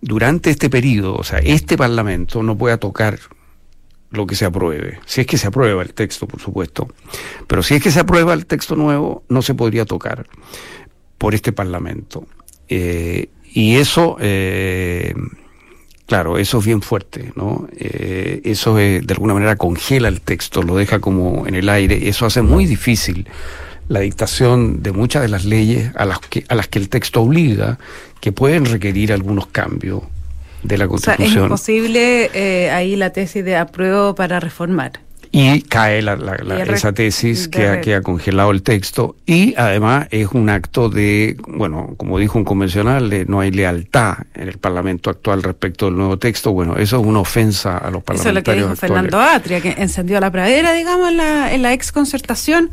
durante 0.00 0.50
este 0.50 0.70
periodo, 0.70 1.16
o 1.16 1.24
sea, 1.24 1.40
este 1.40 1.76
Parlamento 1.76 2.40
no 2.44 2.56
pueda 2.56 2.76
tocar 2.76 3.18
lo 4.10 4.26
que 4.26 4.36
se 4.36 4.44
apruebe, 4.44 5.00
si 5.06 5.20
es 5.20 5.26
que 5.26 5.38
se 5.38 5.48
aprueba 5.48 5.82
el 5.82 5.92
texto, 5.94 6.26
por 6.26 6.40
supuesto, 6.40 6.88
pero 7.46 7.62
si 7.62 7.74
es 7.74 7.82
que 7.82 7.90
se 7.90 8.00
aprueba 8.00 8.34
el 8.34 8.46
texto 8.46 8.76
nuevo, 8.76 9.24
no 9.28 9.42
se 9.42 9.54
podría 9.54 9.84
tocar 9.84 10.26
por 11.18 11.34
este 11.34 11.52
Parlamento. 11.52 12.26
Eh, 12.68 13.28
y 13.52 13.76
eso, 13.76 14.16
eh, 14.20 15.14
claro, 16.06 16.38
eso 16.38 16.58
es 16.58 16.64
bien 16.66 16.82
fuerte, 16.82 17.32
¿no? 17.36 17.66
Eh, 17.76 18.42
eso 18.44 18.78
eh, 18.78 19.00
de 19.02 19.14
alguna 19.14 19.34
manera 19.34 19.56
congela 19.56 20.08
el 20.08 20.20
texto, 20.20 20.62
lo 20.62 20.76
deja 20.76 21.00
como 21.00 21.46
en 21.46 21.54
el 21.54 21.68
aire, 21.68 22.08
eso 22.08 22.26
hace 22.26 22.42
muy 22.42 22.66
difícil 22.66 23.26
la 23.88 24.00
dictación 24.00 24.82
de 24.82 24.92
muchas 24.92 25.22
de 25.22 25.28
las 25.28 25.44
leyes 25.44 25.90
a 25.96 26.04
las 26.04 26.18
que, 26.18 26.44
a 26.48 26.54
las 26.54 26.68
que 26.68 26.78
el 26.78 26.88
texto 26.88 27.22
obliga, 27.22 27.78
que 28.20 28.32
pueden 28.32 28.64
requerir 28.64 29.12
algunos 29.12 29.46
cambios 29.46 30.02
de 30.62 30.78
la 30.78 30.86
O 30.86 30.98
sea, 30.98 31.12
es 31.14 31.16
Constitución. 31.18 31.44
imposible 31.44 32.30
eh, 32.34 32.70
ahí 32.70 32.96
la 32.96 33.10
tesis 33.10 33.44
de 33.44 33.56
apruebo 33.56 34.14
para 34.14 34.40
reformar. 34.40 34.92
y 35.32 35.60
cae 35.62 36.00
la, 36.00 36.16
la- 36.16 36.36
la- 36.38 36.58
Y 36.64 36.70
esa 36.72 36.92
tesis 36.92 37.48
que 37.48 37.66
ha, 37.68 37.80
que 37.82 37.94
ha 37.94 38.00
congelado 38.00 38.52
el 38.52 38.62
texto 38.62 39.16
y 39.26 39.54
además 39.58 40.06
es 40.10 40.28
un 40.32 40.48
acto 40.48 40.88
de, 40.88 41.36
bueno, 41.46 41.94
como 41.98 42.18
dijo 42.18 42.38
un 42.38 42.44
convencional, 42.44 43.10
de 43.10 43.26
no 43.26 43.40
hay 43.40 43.50
lealtad 43.50 44.14
en 44.34 44.48
el 44.48 44.56
Parlamento 44.58 45.10
actual 45.10 45.42
respecto 45.42 45.86
del 45.86 45.96
nuevo 45.96 46.18
texto. 46.18 46.52
Bueno, 46.52 46.76
eso 46.78 46.98
es 47.00 47.06
una 47.06 47.18
ofensa 47.20 47.76
a 47.76 47.90
los 47.90 48.02
Eso 48.14 48.28
es 48.28 48.34
lo 48.34 48.42
que 48.42 48.52
parlamentarios 48.52 48.56
dijo 48.70 48.72
actuales. 48.72 49.10
Fernando 49.10 49.20
Atria, 49.20 49.60
que 49.60 49.74
encendió 49.82 50.18
la 50.20 50.30
pradera, 50.30 50.72
digamos, 50.72 51.10
en 51.10 51.16
la, 51.18 51.52
en 51.52 51.60
la 51.62 51.72
ex 51.74 51.92
concertación 51.92 52.70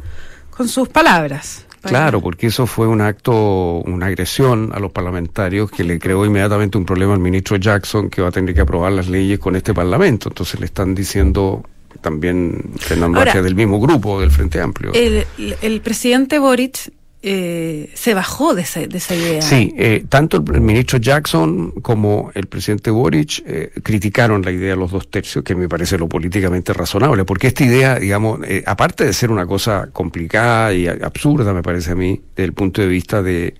con 0.51 0.69
sus 0.69 0.87
palabras. 0.87 1.62
Claro, 1.89 2.21
porque 2.21 2.47
eso 2.47 2.65
fue 2.65 2.87
un 2.87 3.01
acto, 3.01 3.79
una 3.85 4.05
agresión 4.07 4.71
a 4.73 4.79
los 4.79 4.91
parlamentarios 4.91 5.69
que 5.69 5.83
le 5.83 5.99
creó 5.99 6.25
inmediatamente 6.25 6.77
un 6.77 6.85
problema 6.85 7.13
al 7.13 7.19
ministro 7.19 7.57
Jackson 7.57 8.09
que 8.09 8.21
va 8.21 8.29
a 8.29 8.31
tener 8.31 8.55
que 8.55 8.61
aprobar 8.61 8.91
las 8.93 9.07
leyes 9.09 9.39
con 9.39 9.55
este 9.55 9.73
Parlamento. 9.73 10.29
Entonces 10.29 10.59
le 10.59 10.65
están 10.65 10.95
diciendo 10.95 11.63
también 12.01 12.71
Fernando 12.77 13.19
Ahora, 13.19 13.41
del 13.41 13.55
mismo 13.55 13.79
grupo 13.79 14.19
del 14.19 14.31
Frente 14.31 14.59
Amplio. 14.59 14.91
El- 14.93 15.25
el 15.61 15.81
presidente 15.81 16.39
Boric 16.39 16.91
eh, 17.25 17.89
se 17.93 18.13
bajó 18.13 18.53
de, 18.53 18.63
ese- 18.63 18.87
de 18.87 18.97
esa 18.97 19.15
idea. 19.15 19.41
Sí, 19.41 19.73
eh, 19.77 20.03
tanto 20.09 20.43
el, 20.53 20.59
ministro 20.61 20.99
Jackson 20.99 21.71
como 21.81 22.31
el 22.35 22.47
presidente 22.47 22.91
Boric 22.91 23.41
eh, 23.47 23.71
criticaron 23.81 24.41
la 24.41 24.51
idea 24.51 24.71
de 24.71 24.75
los 24.75 24.91
dos 24.91 25.09
tercios, 25.09 25.43
que 25.43 25.55
me 25.55 25.69
parece 25.69 25.97
lo 25.97 26.09
políticamente 26.09 26.73
razonable, 26.73 27.23
porque 27.23 27.47
esta 27.47 27.63
idea, 27.63 27.97
digamos, 27.97 28.39
eh, 28.45 28.63
aparte 28.65 29.05
de 29.05 29.13
ser 29.13 29.31
una 29.31 29.45
cosa 29.47 29.87
complicada 29.93 30.73
y 30.73 30.87
absurda, 30.87 31.53
me 31.53 31.63
parece 31.63 31.91
a 31.91 31.95
mí, 31.95 32.21
desde 32.35 32.43
el 32.45 32.53
punto 32.53 32.81
de 32.81 32.87
vista 32.89 33.23
de, 33.23 33.55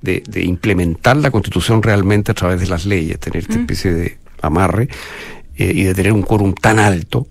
de, 0.00 0.22
de 0.26 0.42
implementar 0.44 1.16
la 1.18 1.30
constitución 1.30 1.82
realmente 1.82 2.32
a 2.32 2.34
través 2.34 2.60
de 2.60 2.66
las 2.66 2.86
leyes, 2.86 3.18
tener 3.20 3.42
esta 3.42 3.58
especie 3.60 3.92
de 3.92 4.18
amarre 4.40 4.88
eh, 5.56 5.70
y 5.74 5.84
de 5.84 5.94
tener 5.94 6.12
un 6.12 6.22
quórum 6.22 6.54
tan 6.54 6.78
alto, 6.78 7.26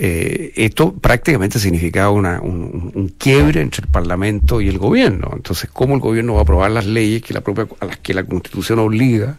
eh, 0.00 0.52
esto 0.54 0.92
prácticamente 0.92 1.58
significaba 1.58 2.10
una, 2.10 2.40
un, 2.40 3.12
quiebre 3.18 3.60
entre 3.60 3.82
el 3.82 3.88
Parlamento 3.88 4.60
y 4.60 4.68
el 4.68 4.78
gobierno. 4.78 5.28
Entonces, 5.34 5.68
¿cómo 5.72 5.94
el 5.94 6.00
gobierno 6.00 6.34
va 6.34 6.38
a 6.38 6.42
aprobar 6.42 6.70
las 6.70 6.86
leyes 6.86 7.20
que 7.20 7.34
la 7.34 7.40
propia, 7.40 7.66
a 7.80 7.86
las 7.86 7.98
que 7.98 8.14
la 8.14 8.22
Constitución 8.22 8.78
obliga 8.78 9.38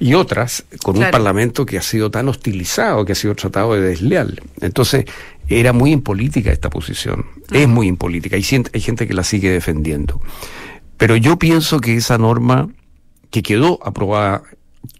y 0.00 0.14
otras 0.14 0.64
con 0.82 0.96
un 0.96 1.10
Parlamento 1.10 1.66
que 1.66 1.76
ha 1.76 1.82
sido 1.82 2.10
tan 2.10 2.26
hostilizado, 2.26 3.04
que 3.04 3.12
ha 3.12 3.14
sido 3.14 3.34
tratado 3.34 3.74
de 3.74 3.82
desleal? 3.82 4.40
Entonces, 4.62 5.04
era 5.46 5.74
muy 5.74 5.92
impolítica 5.92 6.52
esta 6.52 6.70
posición, 6.70 7.26
es 7.52 7.68
muy 7.68 7.86
impolítica, 7.86 8.36
hay, 8.36 8.44
hay 8.72 8.80
gente 8.80 9.06
que 9.06 9.12
la 9.12 9.24
sigue 9.24 9.50
defendiendo. 9.50 10.22
Pero 10.96 11.16
yo 11.16 11.38
pienso 11.38 11.80
que 11.80 11.94
esa 11.94 12.16
norma 12.16 12.70
que 13.30 13.42
quedó 13.42 13.78
aprobada 13.84 14.42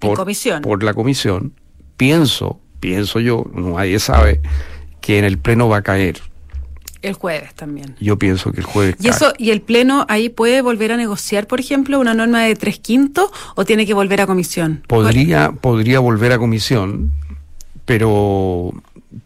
por, 0.00 0.18
por 0.62 0.82
la 0.82 0.92
comisión, 0.92 1.54
pienso, 1.96 2.60
pienso 2.78 3.20
yo, 3.20 3.46
nadie 3.54 3.98
sabe, 3.98 4.42
que 5.08 5.18
en 5.18 5.24
el 5.24 5.38
Pleno 5.38 5.70
va 5.70 5.78
a 5.78 5.82
caer. 5.82 6.20
El 7.00 7.14
jueves 7.14 7.54
también. 7.54 7.96
Yo 7.98 8.18
pienso 8.18 8.52
que 8.52 8.60
el 8.60 8.66
jueves. 8.66 8.96
¿Y 9.00 9.08
eso 9.08 9.32
y 9.38 9.52
el 9.52 9.62
Pleno 9.62 10.04
ahí 10.06 10.28
puede 10.28 10.60
volver 10.60 10.92
a 10.92 10.98
negociar, 10.98 11.46
por 11.46 11.60
ejemplo, 11.60 11.98
una 11.98 12.12
norma 12.12 12.42
de 12.42 12.54
tres 12.56 12.78
quintos 12.78 13.30
o 13.54 13.64
tiene 13.64 13.86
que 13.86 13.94
volver 13.94 14.20
a 14.20 14.26
comisión? 14.26 14.82
Podría, 14.86 15.52
podría 15.52 16.00
volver 16.00 16.32
a 16.32 16.38
comisión, 16.38 17.10
pero 17.86 18.74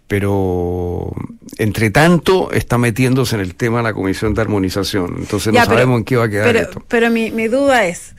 pero 0.07 1.13
entre 1.59 1.91
tanto 1.91 2.53
está 2.53 2.79
metiéndose 2.79 3.35
en 3.35 3.41
el 3.41 3.57
tema 3.57 3.83
la 3.83 3.93
comisión 3.93 4.35
de 4.35 4.41
armonización. 4.41 5.17
Entonces 5.19 5.53
no 5.53 5.65
sabemos 5.65 5.99
en 5.99 6.05
qué 6.05 6.15
va 6.15 6.27
a 6.27 6.29
quedar 6.29 6.47
pero, 6.47 6.59
esto. 6.61 6.85
Pero 6.87 7.11
mi, 7.11 7.33
mi 7.33 7.49
duda 7.49 7.87
es. 7.87 8.15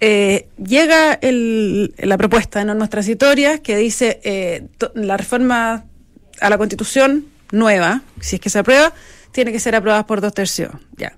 Eh, 0.00 0.48
llega 0.56 1.12
el, 1.12 1.94
la 1.96 2.18
propuesta 2.18 2.58
de 2.58 2.64
normas 2.64 2.90
transitorias 2.90 3.60
que 3.60 3.76
dice 3.76 4.20
eh, 4.24 4.66
la 4.94 5.16
reforma 5.16 5.84
a 6.40 6.50
la 6.50 6.58
constitución 6.58 7.26
nueva, 7.52 8.02
si 8.20 8.36
es 8.36 8.40
que 8.40 8.50
se 8.50 8.58
aprueba, 8.58 8.92
tiene 9.32 9.52
que 9.52 9.60
ser 9.60 9.74
aprobada 9.74 10.06
por 10.06 10.20
dos 10.20 10.34
tercios. 10.34 10.72
Ya. 10.96 11.12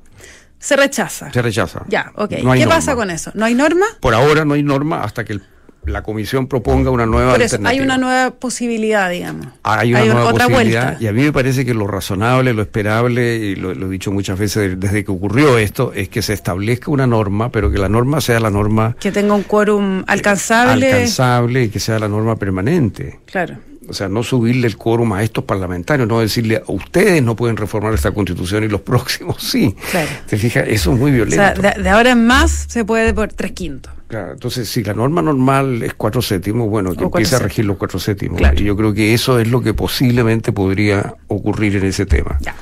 Se 0.58 0.76
rechaza. 0.76 1.32
Se 1.32 1.42
rechaza. 1.42 1.82
Ya, 1.88 2.12
ok. 2.14 2.34
¿Qué 2.54 2.66
pasa 2.66 2.94
con 2.94 3.10
eso? 3.10 3.30
¿No 3.34 3.44
hay 3.44 3.54
norma? 3.54 3.86
Por 4.00 4.14
ahora 4.14 4.44
no 4.44 4.54
hay 4.54 4.62
norma 4.62 5.02
hasta 5.02 5.24
que 5.24 5.38
la 5.84 6.02
comisión 6.02 6.48
proponga 6.48 6.90
una 6.90 7.06
nueva 7.06 7.32
Por 7.32 7.42
eso, 7.42 7.58
hay 7.64 7.80
una 7.80 7.96
nueva 7.96 8.32
posibilidad, 8.32 9.08
digamos. 9.08 9.46
Hay 9.62 9.92
una 9.92 10.04
nueva 10.04 10.30
otra 10.30 10.46
posibilidad 10.46 10.84
vuelta. 10.84 11.04
y 11.04 11.06
a 11.06 11.12
mí 11.12 11.22
me 11.22 11.32
parece 11.32 11.64
que 11.64 11.74
lo 11.74 11.86
razonable, 11.86 12.52
lo 12.54 12.62
esperable, 12.62 13.36
y 13.36 13.54
lo, 13.54 13.72
lo, 13.74 13.86
he 13.86 13.90
dicho 13.90 14.10
muchas 14.10 14.38
veces 14.38 14.80
desde 14.80 15.04
que 15.04 15.12
ocurrió 15.12 15.58
esto, 15.58 15.92
es 15.94 16.08
que 16.08 16.22
se 16.22 16.32
establezca 16.32 16.90
una 16.90 17.06
norma, 17.06 17.52
pero 17.52 17.70
que 17.70 17.78
la 17.78 17.88
norma 17.88 18.20
sea 18.20 18.40
la 18.40 18.50
norma... 18.50 18.96
Que 18.98 19.12
tenga 19.12 19.34
un 19.34 19.44
quórum 19.44 20.02
alcanzable. 20.08 20.92
Alcanzable 20.92 21.64
y 21.64 21.68
que 21.68 21.78
sea 21.78 22.00
la 22.00 22.08
norma 22.08 22.36
permanente. 22.36 23.20
Claro 23.26 23.58
o 23.88 23.92
sea, 23.92 24.08
no 24.08 24.22
subirle 24.22 24.66
el 24.66 24.76
quórum 24.76 25.12
a 25.12 25.22
estos 25.22 25.44
parlamentarios, 25.44 26.08
no 26.08 26.20
decirle, 26.20 26.62
ustedes 26.66 27.22
no 27.22 27.36
pueden 27.36 27.56
reformar 27.56 27.94
esta 27.94 28.10
constitución 28.10 28.64
y 28.64 28.68
los 28.68 28.80
próximos 28.82 29.42
sí. 29.42 29.74
Claro. 29.90 30.08
¿Te 30.26 30.36
fijas? 30.36 30.66
Eso 30.68 30.92
es 30.92 30.98
muy 30.98 31.10
violento. 31.10 31.42
O 31.58 31.62
sea, 31.62 31.74
de, 31.74 31.88
ahora 31.88 32.10
en 32.10 32.26
más 32.26 32.66
se 32.68 32.84
puede 32.84 33.14
por 33.14 33.32
tres 33.32 33.52
quintos. 33.52 33.92
Claro, 34.08 34.32
entonces 34.32 34.68
si 34.68 34.84
la 34.84 34.94
norma 34.94 35.20
normal 35.20 35.82
es 35.82 35.94
cuatro 35.94 36.22
séptimos, 36.22 36.68
bueno, 36.68 36.94
que 36.94 37.04
empiece 37.04 37.34
a 37.34 37.40
regir 37.40 37.64
los 37.64 37.76
cuatro 37.76 37.98
séptimos. 37.98 38.38
Claro. 38.38 38.60
Y 38.60 38.64
yo 38.64 38.76
creo 38.76 38.94
que 38.94 39.14
eso 39.14 39.40
es 39.40 39.48
lo 39.48 39.62
que 39.62 39.74
posiblemente 39.74 40.52
podría 40.52 41.14
ocurrir 41.26 41.76
en 41.76 41.86
ese 41.86 42.06
tema. 42.06 42.38
Ya. 42.40 42.54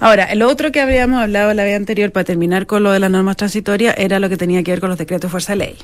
Ahora, 0.00 0.24
el 0.24 0.40
otro 0.40 0.72
que 0.72 0.80
habíamos 0.80 1.22
hablado 1.22 1.52
la 1.52 1.62
vez 1.62 1.76
anterior, 1.76 2.10
para 2.10 2.24
terminar 2.24 2.66
con 2.66 2.82
lo 2.82 2.90
de 2.90 2.98
las 3.00 3.10
normas 3.10 3.36
transitorias, 3.36 3.94
era 3.98 4.18
lo 4.18 4.30
que 4.30 4.38
tenía 4.38 4.62
que 4.62 4.70
ver 4.70 4.80
con 4.80 4.88
los 4.88 4.98
decretos 4.98 5.28
de 5.28 5.30
fuerza 5.30 5.52
de 5.52 5.56
ley. 5.56 5.76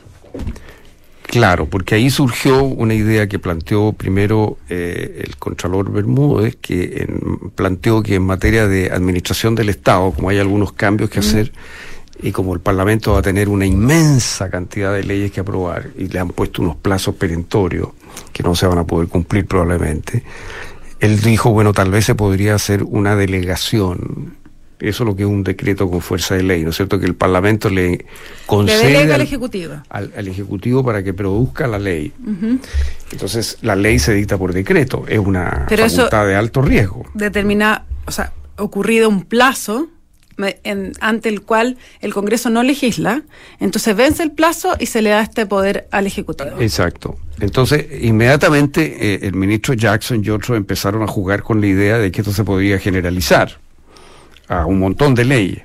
Claro, 1.27 1.67
porque 1.67 1.97
ahí 1.97 2.09
surgió 2.09 2.63
una 2.63 2.95
idea 2.95 3.27
que 3.29 3.39
planteó 3.39 3.93
primero 3.93 4.59
eh, 4.69 5.25
el 5.27 5.37
Contralor 5.37 5.91
Bermúdez, 5.91 6.57
que 6.57 7.07
planteó 7.55 8.03
que 8.03 8.15
en 8.15 8.23
materia 8.23 8.69
de 8.69 8.91
administración 8.91 9.55
del 9.55 9.69
Estado, 9.69 10.13
como 10.13 10.29
hay 10.29 10.39
algunos 10.39 10.73
cambios 10.73 11.11
que 11.11 11.19
hacer, 11.19 11.53
y 12.23 12.31
como 12.31 12.55
el 12.55 12.61
Parlamento 12.61 13.13
va 13.13 13.19
a 13.19 13.23
tener 13.23 13.49
una 13.49 13.67
inmensa 13.67 14.49
cantidad 14.51 14.95
de 14.95 15.03
leyes 15.03 15.33
que 15.33 15.41
aprobar, 15.41 15.91
y 15.99 16.07
le 16.07 16.19
han 16.21 16.29
puesto 16.29 16.63
unos 16.63 16.77
plazos 16.77 17.17
perentorios 17.17 17.89
que 18.33 18.45
no 18.45 18.55
se 18.55 18.67
van 18.67 18.79
a 18.79 18.85
poder 18.85 19.09
cumplir 19.09 19.47
probablemente, 19.47 20.23
él 21.01 21.21
dijo, 21.21 21.51
bueno, 21.51 21.73
tal 21.73 21.91
vez 21.91 22.05
se 22.05 22.15
podría 22.15 22.55
hacer 22.55 22.85
una 22.85 23.17
delegación 23.17 24.37
eso 24.81 25.05
es 25.05 25.07
lo 25.07 25.17
que 25.17 25.23
es 25.23 25.29
un 25.29 25.43
decreto 25.43 25.91
con 25.91 26.01
fuerza 26.01 26.35
de 26.35 26.43
ley, 26.43 26.63
¿no 26.63 26.71
es 26.71 26.77
cierto? 26.77 26.99
Que 26.99 27.07
el 27.07 27.15
Parlamento 27.15 27.71
le 27.71 28.05
concede 28.47 29.13
al 29.13 29.21
Ejecutivo. 29.21 29.75
Al, 29.89 30.29
Ejecutivo 30.29 30.85
para 30.85 31.03
que 31.03 31.15
produzca 31.15 31.67
la 31.67 31.79
ley. 31.79 32.13
Entonces, 33.13 33.59
la 33.63 33.77
ley 33.77 33.99
se 33.99 34.13
dicta 34.15 34.37
por 34.37 34.53
decreto, 34.53 35.05
es 35.09 35.19
una 35.19 35.67
facultad 35.69 36.27
de 36.27 36.35
alto 36.35 36.63
riesgo. 36.63 37.07
Determina, 37.15 37.85
o 38.07 38.11
sea, 38.11 38.33
ocurrido 38.57 39.09
un 39.09 39.23
plazo 39.23 39.89
ante 41.01 41.31
el 41.31 41.43
cual 41.43 41.79
el 42.01 42.13
Congreso 42.13 42.51
no 42.51 42.63
legisla, 42.63 43.23
entonces 43.59 43.97
vence 43.97 44.23
el 44.23 44.33
plazo 44.33 44.77
y 44.79 44.87
se 44.87 45.01
le 45.01 45.11
da 45.11 45.23
este 45.23 45.47
poder 45.47 45.89
al 45.91 46.07
Ejecutivo. 46.07 46.61
Exacto. 46.61 47.17
Entonces, 47.41 47.87
inmediatamente 48.03 49.15
eh, 49.15 49.21
el 49.23 49.35
ministro 49.35 49.73
Jackson 49.73 50.23
y 50.23 50.29
otros 50.29 50.57
empezaron 50.57 51.03
a 51.03 51.07
jugar 51.07 51.43
con 51.43 51.61
la 51.61 51.67
idea 51.67 51.99
de 51.99 52.11
que 52.11 52.21
esto 52.21 52.33
se 52.33 52.45
podía 52.45 52.79
generalizar 52.79 53.59
a 54.49 54.67
un 54.67 54.79
montón 54.79 55.15
de 55.15 55.25
leyes. 55.25 55.63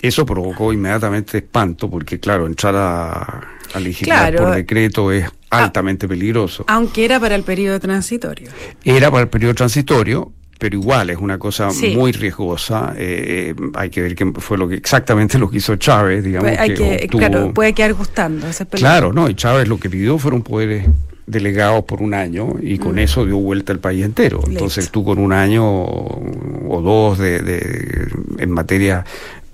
Eso 0.00 0.26
provocó 0.26 0.72
inmediatamente 0.72 1.38
espanto 1.38 1.88
porque, 1.88 2.18
claro, 2.18 2.46
entrar 2.46 2.74
a, 2.76 3.40
a 3.72 3.80
legislar 3.80 4.34
por 4.34 4.50
decreto 4.54 5.12
es 5.12 5.26
ah, 5.50 5.64
altamente 5.64 6.08
peligroso. 6.08 6.64
Aunque 6.66 7.04
era 7.04 7.20
para 7.20 7.36
el 7.36 7.44
periodo 7.44 7.78
transitorio. 7.78 8.50
Era 8.84 9.10
para 9.10 9.22
el 9.22 9.28
periodo 9.28 9.54
transitorio, 9.54 10.32
pero 10.58 10.76
igual 10.76 11.10
es 11.10 11.18
una 11.18 11.38
cosa 11.38 11.68
muy 11.94 12.12
riesgosa. 12.12 12.94
Eh, 12.96 13.54
eh, 13.56 13.70
hay 13.74 13.90
que 13.90 14.02
ver 14.02 14.14
qué 14.14 14.32
fue 14.38 14.58
lo 14.58 14.68
que 14.68 14.74
exactamente 14.74 15.38
lo 15.38 15.48
que 15.50 15.58
hizo 15.58 15.76
Chávez, 15.76 16.24
digamos. 16.24 16.50
Pues 16.50 16.78
que, 16.78 17.08
claro, 17.08 17.52
puede 17.54 17.72
quedar 17.72 17.94
gustando. 17.94 18.48
claro, 18.72 19.12
no, 19.12 19.28
y 19.28 19.34
Chávez 19.34 19.68
lo 19.68 19.78
que 19.78 19.88
pidió 19.88 20.18
fueron 20.18 20.42
poderes 20.42 20.86
delegados 21.26 21.84
por 21.84 22.02
un 22.02 22.14
año 22.14 22.54
y 22.60 22.78
con 22.78 22.96
mm. 22.96 23.00
eso 23.00 23.24
dio 23.24 23.38
vuelta 23.38 23.72
el 23.72 23.78
país 23.78 24.04
entero. 24.04 24.40
Entonces 24.46 24.90
tú 24.90 25.04
con 25.04 25.18
un 25.18 25.32
año 25.32 25.64
o 25.64 26.80
dos 26.82 27.18
de, 27.18 28.08
en 28.38 28.50
materia 28.50 29.04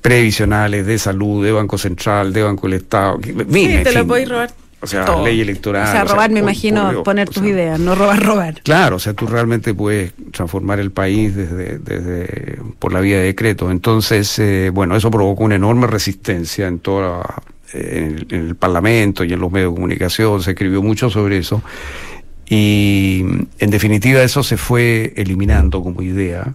previsionales 0.00 0.86
de 0.86 0.98
salud, 0.98 1.44
de 1.44 1.52
Banco 1.52 1.76
Central, 1.76 2.32
de 2.32 2.42
Banco 2.42 2.68
del 2.68 2.78
Estado. 2.78 3.18
sí, 3.22 3.80
te 3.82 3.92
lo 3.92 4.06
podéis 4.06 4.28
robar. 4.28 4.50
O 4.80 4.86
sea, 4.86 5.04
ley 5.24 5.40
electoral. 5.40 5.88
O 5.88 5.90
sea, 5.90 6.04
robar, 6.04 6.30
me 6.30 6.38
imagino, 6.38 7.02
poner 7.02 7.28
tus 7.28 7.42
ideas, 7.42 7.80
no 7.80 7.96
robar, 7.96 8.22
robar. 8.22 8.62
Claro, 8.62 8.96
o 8.96 8.98
sea, 9.00 9.12
tú 9.12 9.26
realmente 9.26 9.74
puedes 9.74 10.12
transformar 10.30 10.78
el 10.78 10.92
país 10.92 11.34
desde, 11.34 11.78
desde 11.78 12.60
por 12.78 12.92
la 12.92 13.00
vía 13.00 13.16
de 13.16 13.24
decreto. 13.24 13.72
Entonces, 13.72 14.38
eh, 14.38 14.70
bueno, 14.72 14.94
eso 14.94 15.10
provocó 15.10 15.42
una 15.42 15.56
enorme 15.56 15.88
resistencia 15.88 16.68
en 16.68 16.78
toda 16.78 17.42
en 17.72 18.26
el, 18.30 18.56
Parlamento 18.56 19.24
y 19.24 19.32
en 19.32 19.40
los 19.40 19.50
medios 19.50 19.72
de 19.72 19.74
comunicación, 19.74 20.42
se 20.42 20.50
escribió 20.52 20.82
mucho 20.82 21.10
sobre 21.10 21.38
eso. 21.38 21.62
Y 22.48 23.24
en 23.58 23.70
definitiva 23.70 24.22
eso 24.22 24.42
se 24.42 24.56
fue 24.56 25.12
eliminando 25.16 25.82
como 25.82 26.02
idea, 26.02 26.54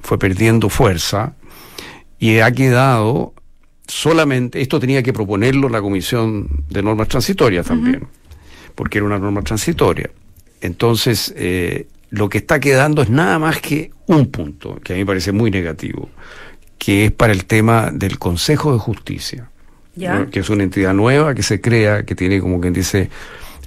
fue 0.00 0.18
perdiendo 0.18 0.70
fuerza 0.70 1.34
y 2.18 2.38
ha 2.38 2.50
quedado 2.52 3.34
solamente, 3.86 4.62
esto 4.62 4.80
tenía 4.80 5.02
que 5.02 5.12
proponerlo 5.12 5.68
la 5.68 5.82
Comisión 5.82 6.64
de 6.70 6.82
Normas 6.82 7.08
Transitorias 7.08 7.66
también, 7.66 8.06
porque 8.74 8.98
era 8.98 9.06
una 9.06 9.18
norma 9.18 9.42
transitoria. 9.42 10.10
Entonces, 10.62 11.34
eh, 11.36 11.86
lo 12.08 12.28
que 12.28 12.38
está 12.38 12.60
quedando 12.60 13.02
es 13.02 13.10
nada 13.10 13.38
más 13.38 13.60
que 13.60 13.90
un 14.06 14.30
punto, 14.30 14.80
que 14.82 14.94
a 14.94 14.96
mí 14.96 15.02
me 15.02 15.06
parece 15.06 15.32
muy 15.32 15.50
negativo, 15.50 16.08
que 16.78 17.06
es 17.06 17.12
para 17.12 17.32
el 17.32 17.44
tema 17.44 17.90
del 17.92 18.18
Consejo 18.18 18.72
de 18.72 18.78
Justicia 18.78 19.50
que 20.30 20.40
es 20.40 20.50
una 20.50 20.62
entidad 20.62 20.94
nueva 20.94 21.34
que 21.34 21.42
se 21.42 21.60
crea, 21.60 22.04
que 22.04 22.14
tiene 22.14 22.40
como 22.40 22.60
quien 22.60 22.72
dice 22.72 23.10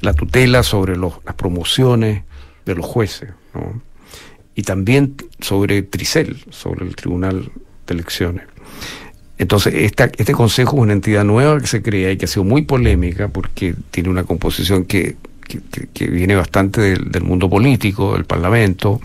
la 0.01 0.13
tutela 0.13 0.63
sobre 0.63 0.97
los, 0.97 1.13
las 1.25 1.35
promociones 1.35 2.23
de 2.65 2.75
los 2.75 2.85
jueces, 2.85 3.29
y 4.55 4.63
también 4.63 5.15
sobre 5.39 5.81
Tricel, 5.83 6.43
sobre 6.49 6.85
el 6.85 6.95
Tribunal 6.95 7.51
de 7.87 7.93
Elecciones. 7.93 8.45
Entonces, 9.37 9.73
esta, 9.73 10.05
este 10.05 10.33
consejo 10.33 10.77
es 10.77 10.83
una 10.83 10.93
entidad 10.93 11.23
nueva 11.23 11.59
que 11.59 11.67
se 11.67 11.81
crea 11.81 12.11
y 12.11 12.17
que 12.17 12.25
ha 12.25 12.27
sido 12.27 12.43
muy 12.43 12.61
polémica 12.61 13.29
porque 13.29 13.75
tiene 13.91 14.09
una 14.09 14.23
composición 14.23 14.85
que, 14.85 15.15
que, 15.93 16.07
viene 16.07 16.35
bastante 16.35 16.81
del, 16.81 17.11
del, 17.11 17.23
mundo 17.23 17.49
político, 17.49 18.13
del 18.13 18.25
Parlamento, 18.25 19.01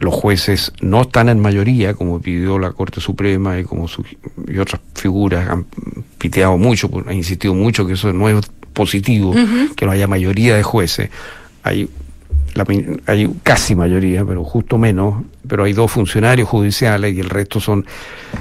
los 0.00 0.14
jueces 0.14 0.72
no 0.80 1.02
están 1.02 1.28
en 1.28 1.38
mayoría, 1.40 1.94
como 1.94 2.20
pidió 2.20 2.58
la 2.58 2.72
Corte 2.72 3.00
Suprema 3.00 3.58
y 3.58 3.64
como 3.64 3.86
y 4.48 4.58
otras 4.58 4.80
figuras 4.94 5.48
han 5.48 5.66
piteado 6.20 6.58
mucho, 6.58 6.90
han 7.06 7.16
insistido 7.16 7.54
mucho 7.54 7.86
que 7.86 7.94
eso 7.94 8.12
no 8.12 8.28
es 8.28 8.46
positivo, 8.74 9.34
que 9.74 9.86
no 9.86 9.92
haya 9.92 10.06
mayoría 10.06 10.54
de 10.54 10.62
jueces. 10.62 11.10
Hay, 11.62 11.88
hay 13.06 13.30
casi 13.42 13.74
mayoría, 13.74 14.24
pero 14.24 14.44
justo 14.44 14.76
menos, 14.76 15.24
pero 15.48 15.64
hay 15.64 15.72
dos 15.72 15.90
funcionarios 15.90 16.48
judiciales 16.48 17.14
y 17.14 17.20
el 17.20 17.30
resto 17.30 17.58
son... 17.58 17.86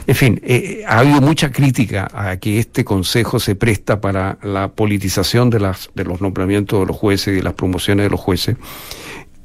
En 0.06 0.16
fin, 0.16 0.42
eh, 0.44 0.84
ha 0.88 1.00
habido 1.00 1.22
mucha 1.22 1.52
crítica 1.52 2.10
a 2.14 2.38
que 2.38 2.60
este 2.60 2.84
Consejo 2.84 3.40
se 3.40 3.56
presta 3.56 4.02
para 4.02 4.38
la 4.44 4.68
politización 4.68 5.50
de, 5.50 5.62
las, 5.62 5.90
de 5.96 6.04
los 6.04 6.22
nombramientos 6.22 6.82
de 6.82 6.86
los 6.86 6.98
jueces 6.98 7.30
y 7.30 7.38
de 7.38 7.44
las 7.44 7.54
promociones 7.54 8.06
de 8.06 8.10
los 8.10 8.20
jueces 8.20 8.58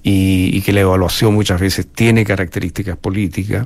y, 0.02 0.60
que 0.60 0.72
la 0.72 0.80
evaluación 0.80 1.32
muchas 1.34 1.60
veces 1.60 1.86
tiene 1.86 2.24
características 2.24 2.96
políticas. 2.96 3.64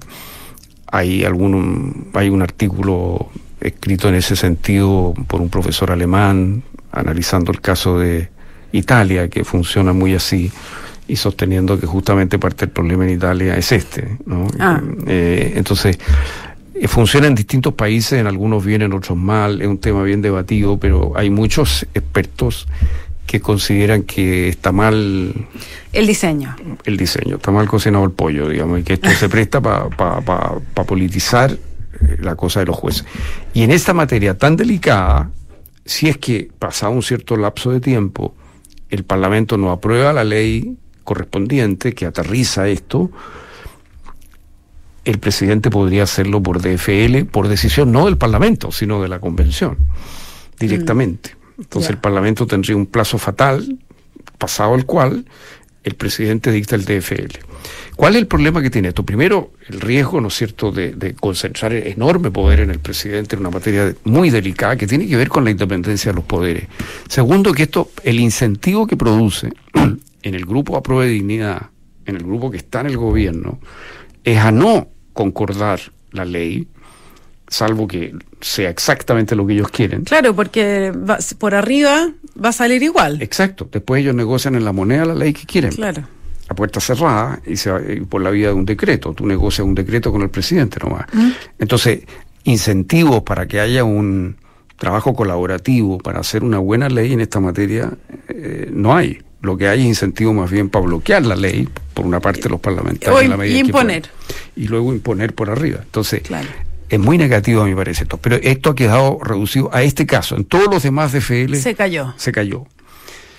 Hay, 0.86 1.24
algún, 1.24 2.10
hay 2.14 2.28
un 2.28 2.42
artículo 2.42 3.30
escrito 3.60 4.08
en 4.08 4.14
ese 4.16 4.36
sentido 4.36 5.14
por 5.26 5.40
un 5.40 5.48
profesor 5.48 5.90
alemán 5.90 6.62
analizando 6.92 7.52
el 7.52 7.60
caso 7.60 7.98
de 7.98 8.28
Italia, 8.72 9.28
que 9.28 9.44
funciona 9.44 9.92
muy 9.92 10.14
así 10.14 10.50
y 11.06 11.16
sosteniendo 11.16 11.80
que 11.80 11.86
justamente 11.86 12.38
parte 12.38 12.66
del 12.66 12.72
problema 12.72 13.04
en 13.04 13.10
Italia 13.14 13.56
es 13.56 13.72
este. 13.72 14.18
¿no? 14.26 14.46
Ah. 14.58 14.80
Eh, 15.06 15.54
entonces, 15.56 15.98
eh, 16.74 16.86
funciona 16.86 17.26
en 17.26 17.34
distintos 17.34 17.74
países, 17.74 18.20
en 18.20 18.26
algunos 18.26 18.64
bien, 18.64 18.82
en 18.82 18.92
otros 18.92 19.16
mal, 19.16 19.62
es 19.62 19.68
un 19.68 19.78
tema 19.78 20.02
bien 20.02 20.20
debatido, 20.20 20.78
pero 20.78 21.12
hay 21.16 21.30
muchos 21.30 21.86
expertos 21.94 22.68
que 23.26 23.40
consideran 23.40 24.02
que 24.02 24.48
está 24.48 24.72
mal... 24.72 25.34
El 25.92 26.06
diseño. 26.06 26.56
El 26.84 26.96
diseño, 26.96 27.36
está 27.36 27.50
mal 27.50 27.68
cocinado 27.68 28.04
el 28.04 28.10
pollo, 28.10 28.48
digamos, 28.48 28.80
y 28.80 28.82
que 28.82 28.94
esto 28.94 29.10
se 29.18 29.28
presta 29.28 29.60
para 29.60 29.88
pa, 29.90 30.84
politizar 30.86 31.56
la 32.18 32.36
cosa 32.36 32.60
de 32.60 32.66
los 32.66 32.76
jueces. 32.76 33.04
Y 33.54 33.62
en 33.62 33.70
esta 33.70 33.94
materia 33.94 34.36
tan 34.36 34.56
delicada, 34.56 35.30
si 35.84 36.08
es 36.08 36.18
que 36.18 36.50
pasado 36.58 36.92
un 36.92 37.02
cierto 37.02 37.36
lapso 37.36 37.70
de 37.70 37.80
tiempo, 37.80 38.34
el 38.90 39.04
Parlamento 39.04 39.56
no 39.56 39.70
aprueba 39.70 40.12
la 40.12 40.24
ley 40.24 40.76
correspondiente 41.04 41.94
que 41.94 42.06
aterriza 42.06 42.68
esto, 42.68 43.10
el 45.04 45.18
presidente 45.18 45.70
podría 45.70 46.02
hacerlo 46.02 46.42
por 46.42 46.60
DFL, 46.60 47.24
por 47.30 47.48
decisión 47.48 47.92
no 47.92 48.04
del 48.04 48.18
Parlamento, 48.18 48.70
sino 48.70 49.00
de 49.00 49.08
la 49.08 49.20
Convención, 49.20 49.78
directamente. 50.58 51.30
Mm. 51.30 51.62
Entonces 51.62 51.90
el 51.90 51.98
Parlamento 51.98 52.46
tendría 52.46 52.76
un 52.76 52.86
plazo 52.86 53.16
fatal, 53.16 53.78
pasado 54.36 54.74
el 54.74 54.84
cual 54.84 55.24
el 55.88 55.94
presidente 55.94 56.52
dicta 56.52 56.76
el 56.76 56.84
DFL. 56.84 57.38
¿Cuál 57.96 58.14
es 58.14 58.20
el 58.20 58.26
problema 58.28 58.62
que 58.62 58.70
tiene 58.70 58.88
esto? 58.88 59.04
Primero, 59.04 59.52
el 59.68 59.80
riesgo, 59.80 60.20
¿no 60.20 60.30
cierto?, 60.30 60.70
de, 60.70 60.92
de, 60.92 61.14
concentrar 61.14 61.72
enorme 61.72 62.30
poder 62.30 62.60
en 62.60 62.70
el 62.70 62.78
presidente 62.78 63.34
en 63.34 63.40
una 63.40 63.50
materia 63.50 63.94
muy 64.04 64.30
delicada 64.30 64.76
que 64.76 64.86
tiene 64.86 65.08
que 65.08 65.16
ver 65.16 65.28
con 65.28 65.44
la 65.44 65.50
independencia 65.50 66.12
de 66.12 66.16
los 66.16 66.24
poderes. 66.24 66.68
Segundo, 67.08 67.52
que 67.52 67.64
esto, 67.64 67.90
el 68.04 68.20
incentivo 68.20 68.86
que 68.86 68.96
produce 68.96 69.52
en 70.22 70.34
el 70.34 70.46
grupo 70.46 70.76
a 70.76 71.02
de 71.02 71.08
dignidad, 71.08 71.70
en 72.06 72.16
el 72.16 72.22
grupo 72.22 72.50
que 72.50 72.58
está 72.58 72.80
en 72.80 72.86
el 72.86 72.96
gobierno, 72.96 73.58
es 74.24 74.38
a 74.38 74.52
no 74.52 74.88
concordar 75.12 75.80
la 76.12 76.24
ley, 76.24 76.68
salvo 77.48 77.88
que 77.88 78.14
sea 78.40 78.70
exactamente 78.70 79.34
lo 79.34 79.46
que 79.46 79.54
ellos 79.54 79.70
quieren. 79.70 80.04
Claro, 80.04 80.34
porque 80.34 80.92
por 81.38 81.54
arriba 81.54 82.10
va 82.42 82.50
a 82.50 82.52
salir 82.52 82.82
igual. 82.82 83.20
Exacto. 83.22 83.68
Después 83.70 84.02
ellos 84.02 84.14
negocian 84.14 84.54
en 84.54 84.64
la 84.64 84.72
moneda 84.72 85.04
la 85.04 85.14
ley 85.14 85.32
que 85.32 85.46
quieren. 85.46 85.72
Claro. 85.72 86.04
A 86.48 86.54
puerta 86.54 86.80
cerrada 86.80 87.40
y, 87.46 87.56
se 87.56 87.70
por 88.08 88.22
la 88.22 88.30
vía 88.30 88.48
de 88.48 88.54
un 88.54 88.64
decreto. 88.64 89.12
Tú 89.12 89.26
negocias 89.26 89.66
un 89.66 89.74
decreto 89.74 90.12
con 90.12 90.22
el 90.22 90.30
presidente 90.30 90.78
nomás. 90.82 91.06
¿Mm? 91.12 91.30
Entonces, 91.58 92.00
incentivos 92.44 93.22
para 93.22 93.46
que 93.46 93.60
haya 93.60 93.84
un 93.84 94.36
trabajo 94.76 95.14
colaborativo 95.14 95.98
para 95.98 96.20
hacer 96.20 96.44
una 96.44 96.58
buena 96.58 96.88
ley 96.88 97.12
en 97.12 97.20
esta 97.20 97.40
materia 97.40 97.90
eh, 98.28 98.70
no 98.72 98.94
hay 98.94 99.18
lo 99.40 99.56
que 99.56 99.68
hay 99.68 99.82
es 99.82 99.86
incentivo 99.86 100.32
más 100.34 100.50
bien 100.50 100.68
para 100.68 100.84
bloquear 100.84 101.24
la 101.24 101.36
ley, 101.36 101.68
por 101.94 102.04
una 102.04 102.20
parte 102.20 102.48
los 102.48 102.60
parlamentarios. 102.60 103.22
en 103.22 103.30
la 103.30 103.36
medida 103.36 103.56
y 103.56 103.60
imponer. 103.60 104.10
y 104.56 104.66
luego 104.66 104.92
imponer 104.92 105.34
por 105.34 105.50
arriba. 105.50 105.80
Entonces, 105.82 106.22
es 106.88 106.98
muy 106.98 107.18
negativo 107.18 107.62
a 107.62 107.66
mi 107.66 107.74
parece 107.74 108.04
esto. 108.04 108.18
Pero 108.18 108.36
esto 108.36 108.70
ha 108.70 108.74
quedado 108.74 109.18
reducido 109.22 109.70
a 109.72 109.82
este 109.82 110.06
caso. 110.06 110.36
En 110.36 110.44
todos 110.44 110.68
los 110.70 110.82
demás 110.82 111.12
DFL... 111.12 111.54
Se 111.54 111.74
cayó. 111.74 112.14
Se 112.16 112.32
cayó. 112.32 112.66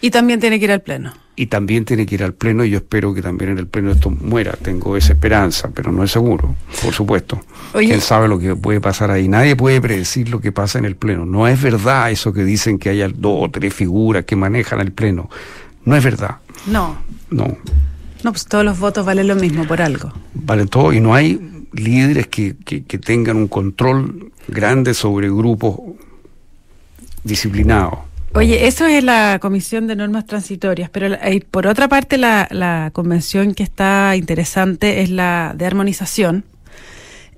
Y 0.01 0.11
también 0.11 0.39
tiene 0.39 0.59
que 0.59 0.65
ir 0.65 0.71
al 0.71 0.81
Pleno. 0.81 1.13
Y 1.35 1.47
también 1.47 1.85
tiene 1.85 2.05
que 2.05 2.15
ir 2.15 2.23
al 2.23 2.33
Pleno 2.33 2.63
y 2.65 2.69
yo 2.69 2.77
espero 2.77 3.13
que 3.13 3.21
también 3.21 3.51
en 3.51 3.59
el 3.59 3.67
Pleno 3.67 3.91
esto 3.91 4.09
muera. 4.09 4.53
Tengo 4.61 4.95
esa 4.97 5.13
esperanza, 5.13 5.69
pero 5.73 5.91
no 5.91 6.03
es 6.03 6.11
seguro, 6.11 6.55
por 6.83 6.93
supuesto. 6.93 7.41
¿Quién 7.73 8.01
sabe 8.01 8.27
lo 8.27 8.39
que 8.39 8.55
puede 8.55 8.81
pasar 8.81 9.11
ahí? 9.11 9.27
Nadie 9.27 9.55
puede 9.55 9.79
predecir 9.81 10.29
lo 10.29 10.41
que 10.41 10.51
pasa 10.51 10.79
en 10.79 10.85
el 10.85 10.95
Pleno. 10.95 11.25
No 11.25 11.47
es 11.47 11.61
verdad 11.61 12.11
eso 12.11 12.33
que 12.33 12.43
dicen 12.43 12.77
que 12.77 12.89
haya 12.89 13.09
dos 13.09 13.45
o 13.45 13.49
tres 13.49 13.73
figuras 13.73 14.25
que 14.25 14.35
manejan 14.35 14.81
el 14.81 14.91
Pleno. 14.91 15.29
No 15.85 15.95
es 15.95 16.03
verdad. 16.03 16.37
No. 16.67 16.97
No. 17.29 17.57
No, 18.23 18.31
pues 18.31 18.45
todos 18.45 18.65
los 18.65 18.77
votos 18.79 19.05
valen 19.05 19.27
lo 19.27 19.35
mismo 19.35 19.65
por 19.65 19.81
algo. 19.81 20.11
Valen 20.33 20.67
todo 20.67 20.91
y 20.91 20.99
no 20.99 21.13
hay 21.13 21.59
líderes 21.73 22.27
que, 22.27 22.55
que, 22.55 22.97
tengan 22.97 23.38
un 23.38 23.47
control 23.47 24.32
grande 24.47 24.93
sobre 24.93 25.29
grupos 25.29 25.79
disciplinados. 27.23 27.99
Oye, 28.34 28.67
eso 28.67 28.86
es 28.86 29.03
la 29.03 29.39
Comisión 29.41 29.88
de 29.88 29.95
Normas 29.95 30.25
Transitorias, 30.25 30.89
pero 30.89 31.17
por 31.49 31.65
otra 31.67 31.88
parte 31.88 32.17
la, 32.17 32.47
la 32.51 32.91
convención 32.93 33.55
que 33.55 33.63
está 33.63 34.15
interesante 34.15 35.01
es 35.01 35.10
la 35.10 35.53
de 35.58 35.65
armonización, 35.65 36.45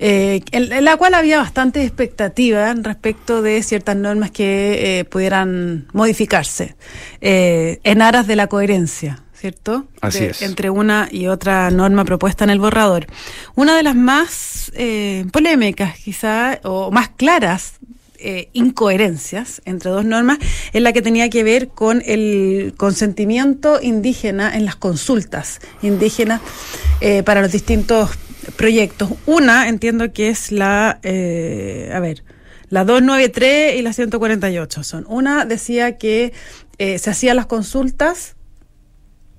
eh, 0.04 0.42
en, 0.52 0.84
la 0.84 0.98
cual 0.98 1.14
había 1.14 1.38
bastante 1.38 1.84
expectativa 1.84 2.74
respecto 2.74 3.44
de 3.44 3.62
ciertas 3.62 3.96
normas 3.96 4.32
que 4.32 5.00
eh, 5.00 5.06
pudieran 5.06 5.86
modificarse 5.94 6.76
eh, 7.22 7.80
en 7.84 8.02
aras 8.02 8.26
de 8.26 8.36
la 8.36 8.48
coherencia. 8.48 9.22
¿Cierto? 9.42 9.88
Así 10.02 10.26
es. 10.26 10.44
Entre 10.44 10.70
una 10.70 11.10
y 11.12 11.26
otra 11.26 11.72
norma 11.72 12.06
propuesta 12.06 12.44
en 12.44 12.52
el 12.52 12.60
borrador. 12.60 13.08
Una 13.56 13.76
de 13.76 13.82
las 13.82 13.96
más 13.96 14.72
eh, 14.76 15.26
polémicas, 15.34 15.98
quizá, 15.98 16.60
o 16.64 16.92
más 16.92 17.10
claras 17.10 17.80
incoherencias 18.54 19.64
entre 19.66 19.90
dos 19.90 20.06
normas 20.06 20.38
es 20.74 20.82
la 20.84 20.94
que 20.94 21.02
tenía 21.02 21.28
que 21.32 21.44
ver 21.44 21.70
con 21.70 22.04
el 22.06 22.76
consentimiento 22.78 23.80
indígena 23.82 24.56
en 24.56 24.64
las 24.64 24.76
consultas 24.76 25.60
indígenas 25.82 26.40
para 27.26 27.42
los 27.42 27.52
distintos 27.52 28.12
proyectos. 28.56 29.10
Una 29.26 29.70
entiendo 29.70 30.12
que 30.14 30.30
es 30.30 30.52
la, 30.52 31.00
eh, 31.04 31.92
a 31.94 32.00
ver, 32.00 32.24
la 32.70 32.86
293 32.86 33.76
y 33.76 33.82
la 33.82 33.94
148 33.94 34.84
son. 34.84 35.06
Una 35.08 35.46
decía 35.46 35.98
que 35.98 36.34
eh, 36.78 37.00
se 37.00 37.10
hacían 37.10 37.36
las 37.36 37.46
consultas 37.46 38.36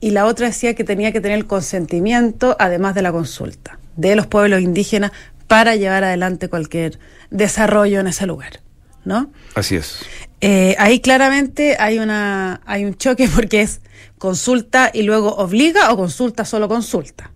y 0.02 0.10
la 0.10 0.26
otra 0.26 0.48
decía 0.48 0.74
que 0.74 0.82
tenía 0.82 1.12
que 1.12 1.20
tener 1.20 1.38
el 1.38 1.46
consentimiento, 1.46 2.56
además 2.58 2.96
de 2.96 3.02
la 3.02 3.12
consulta, 3.12 3.78
de 3.96 4.16
los 4.16 4.26
pueblos 4.26 4.60
indígenas 4.60 5.12
para 5.46 5.76
llevar 5.76 6.02
adelante 6.02 6.48
cualquier 6.48 6.98
desarrollo 7.30 8.00
en 8.00 8.08
ese 8.08 8.26
lugar. 8.26 8.60
¿No? 9.04 9.30
Así 9.54 9.76
es. 9.76 10.00
Eh, 10.40 10.74
ahí 10.78 11.00
claramente 11.00 11.76
hay 11.78 12.00
una 12.00 12.60
hay 12.66 12.84
un 12.84 12.96
choque 12.96 13.28
porque 13.34 13.62
es 13.62 13.80
consulta 14.18 14.90
y 14.92 15.02
luego 15.02 15.36
obliga 15.36 15.92
o 15.92 15.96
consulta 15.96 16.44
solo 16.44 16.68
consulta. 16.68 17.30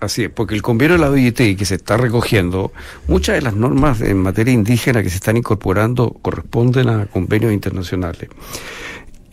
Así 0.00 0.24
es, 0.24 0.30
porque 0.30 0.56
el 0.56 0.62
convenio 0.62 0.96
de 0.96 1.02
la 1.04 1.10
OIT 1.10 1.56
que 1.56 1.64
se 1.64 1.76
está 1.76 1.96
recogiendo, 1.96 2.72
muchas 3.06 3.36
de 3.36 3.42
las 3.42 3.54
normas 3.54 4.00
en 4.00 4.16
materia 4.16 4.52
indígena 4.52 5.04
que 5.04 5.10
se 5.10 5.16
están 5.16 5.36
incorporando 5.36 6.16
corresponden 6.20 6.88
a 6.88 7.06
convenios 7.06 7.52
internacionales 7.52 8.28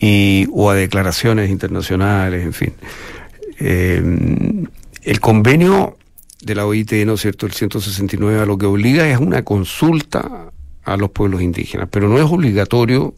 y, 0.00 0.48
o 0.52 0.70
a 0.70 0.74
declaraciones 0.74 1.50
internacionales, 1.50 2.44
en 2.44 2.52
fin. 2.52 2.72
Eh, 3.60 4.02
el 5.02 5.20
convenio 5.20 5.96
de 6.42 6.54
la 6.54 6.66
OIT, 6.66 6.92
¿no 7.04 7.14
es 7.14 7.20
cierto?, 7.20 7.46
el 7.46 7.52
169, 7.52 8.40
a 8.40 8.46
lo 8.46 8.56
que 8.58 8.66
obliga 8.66 9.06
es 9.08 9.18
una 9.18 9.44
consulta 9.44 10.50
a 10.84 10.96
los 10.96 11.10
pueblos 11.10 11.42
indígenas, 11.42 11.88
pero 11.90 12.08
no 12.08 12.16
es 12.18 12.24
obligatorio 12.24 13.14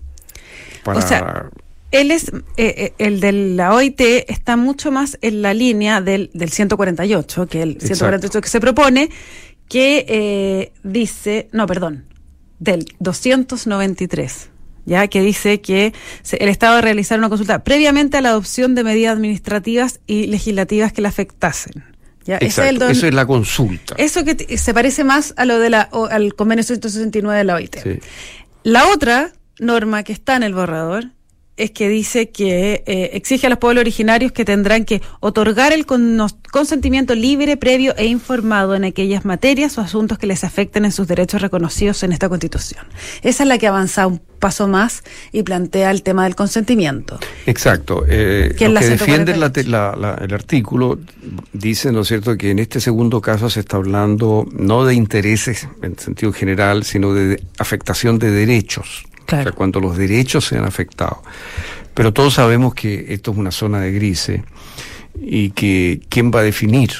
para 0.85 1.51
él 1.93 2.11
es, 2.11 2.29
eh, 2.29 2.43
eh, 2.57 2.95
el 2.97 3.21
de 3.21 3.33
la 3.33 3.75
OIT 3.75 4.01
está 4.01 4.57
mucho 4.57 4.91
más 4.91 5.19
en 5.21 5.43
la 5.43 5.53
línea 5.53 6.01
del, 6.01 6.31
del 6.33 6.51
148, 6.51 7.47
que 7.47 7.63
el 7.63 7.81
148 7.81 8.41
que 8.41 8.49
se 8.49 8.61
propone, 8.61 9.11
que 9.69 10.07
eh, 10.09 10.73
dice, 10.83 11.51
no, 11.53 11.67
perdón, 11.67 12.07
del 12.59 12.87
293 13.01 14.49
ya 14.85 15.07
que 15.09 15.21
dice 15.23 15.61
que 15.61 15.93
el 16.33 16.49
Estado 16.49 16.77
debe 16.77 16.83
realizar 16.83 17.19
una 17.19 17.29
consulta 17.29 17.65
previamente 17.65 18.17
a 18.17 18.21
la 18.21 18.31
adopción 18.31 18.75
de 18.75 18.85
medidas 18.85 19.15
administrativas 19.15 20.01
y 20.07 20.27
legislativas 20.27 20.93
que 20.93 21.03
le 21.03 21.09
afectasen. 21.09 21.85
¿ya? 22.25 22.39
eso 22.39 22.63
es 22.63 23.15
la 23.15 23.27
consulta. 23.27 23.95
Eso 23.99 24.25
que 24.25 24.57
se 24.57 24.75
parece 24.75 25.05
más 25.05 25.35
a 25.37 25.45
lo 25.45 25.59
de 25.59 25.71
la 25.71 25.89
al 26.11 26.35
convenio 26.35 26.65
169 26.65 27.39
de 27.39 27.45
la 27.45 27.55
OIT. 27.55 27.77
La 28.63 28.89
otra 28.89 29.33
norma 29.59 30.03
que 30.03 30.13
está 30.13 30.37
en 30.37 30.43
el 30.43 30.55
borrador 30.55 31.07
es 31.57 31.71
que 31.71 31.89
dice 31.89 32.31
que 32.31 32.83
eh, 32.87 33.11
exige 33.13 33.47
a 33.47 33.51
los 33.51 33.59
pueblos 33.59 33.83
originarios 33.83 34.33
que 34.33 34.45
tendrán 34.45 34.85
que 34.85 35.03
otorgar 35.21 35.73
el 35.73 35.87
consentimiento 35.87 37.15
libre, 37.15 37.57
previo 37.57 37.95
e 37.97 38.07
informado 38.07 38.75
en 38.75 38.85
aquellas 38.85 39.25
materias 39.25 39.77
o 39.77 39.83
asuntos 39.83 40.19
que 40.19 40.27
les 40.27 40.45
afecten 40.45 40.85
en 40.85 40.93
sus 40.93 41.07
derechos 41.07 41.43
reconocidos 41.43 42.03
en 42.03 42.13
esta 42.13 42.29
Constitución. 42.29 42.87
Esa 43.23 43.43
es 43.43 43.49
la 43.49 43.59
que 43.59 43.67
avanza 43.67 44.07
un 44.07 44.21
paso 44.39 44.67
más 44.67 45.05
y 45.31 45.43
plantea 45.45 45.91
el 45.91 46.03
tema 46.03 46.25
del 46.25 46.35
consentimiento. 46.35 47.21
Exacto. 47.47 48.05
Eh, 48.09 48.55
que, 48.59 48.69
defiende 48.69 49.33
el 49.33 50.35
artículo 50.35 50.99
dice, 51.53 51.93
¿no 51.93 52.01
es 52.01 52.09
cierto?, 52.09 52.37
que 52.37 52.51
en 52.51 52.59
este 52.59 52.81
segundo 52.81 53.21
caso 53.21 53.49
se 53.51 53.61
está 53.61 53.77
hablando 53.77 54.49
no 54.53 54.85
de 54.85 54.95
intereses 54.95 55.69
en 55.83 55.99
sentido 55.99 56.33
general, 56.33 56.83
sino 56.83 57.15
de 57.15 57.41
afectación 57.59 58.19
de 58.19 58.31
derechos 58.31 59.05
o 59.27 59.43
sea, 59.43 59.53
cuando 59.53 59.81
los 59.81 59.97
derechos 59.97 60.47
sean 60.47 60.65
afectados. 60.65 61.19
Pero 61.95 62.13
todos 62.13 62.35
sabemos 62.35 62.75
que 62.75 63.07
esto 63.09 63.33
es 63.33 63.37
una 63.37 63.51
zona 63.51 63.81
de 63.81 63.93
grises 63.93 64.43
y 65.21 65.51
que 65.51 66.01
quién 66.09 66.31
va 66.31 66.41
a 66.41 66.43
definir 66.43 66.91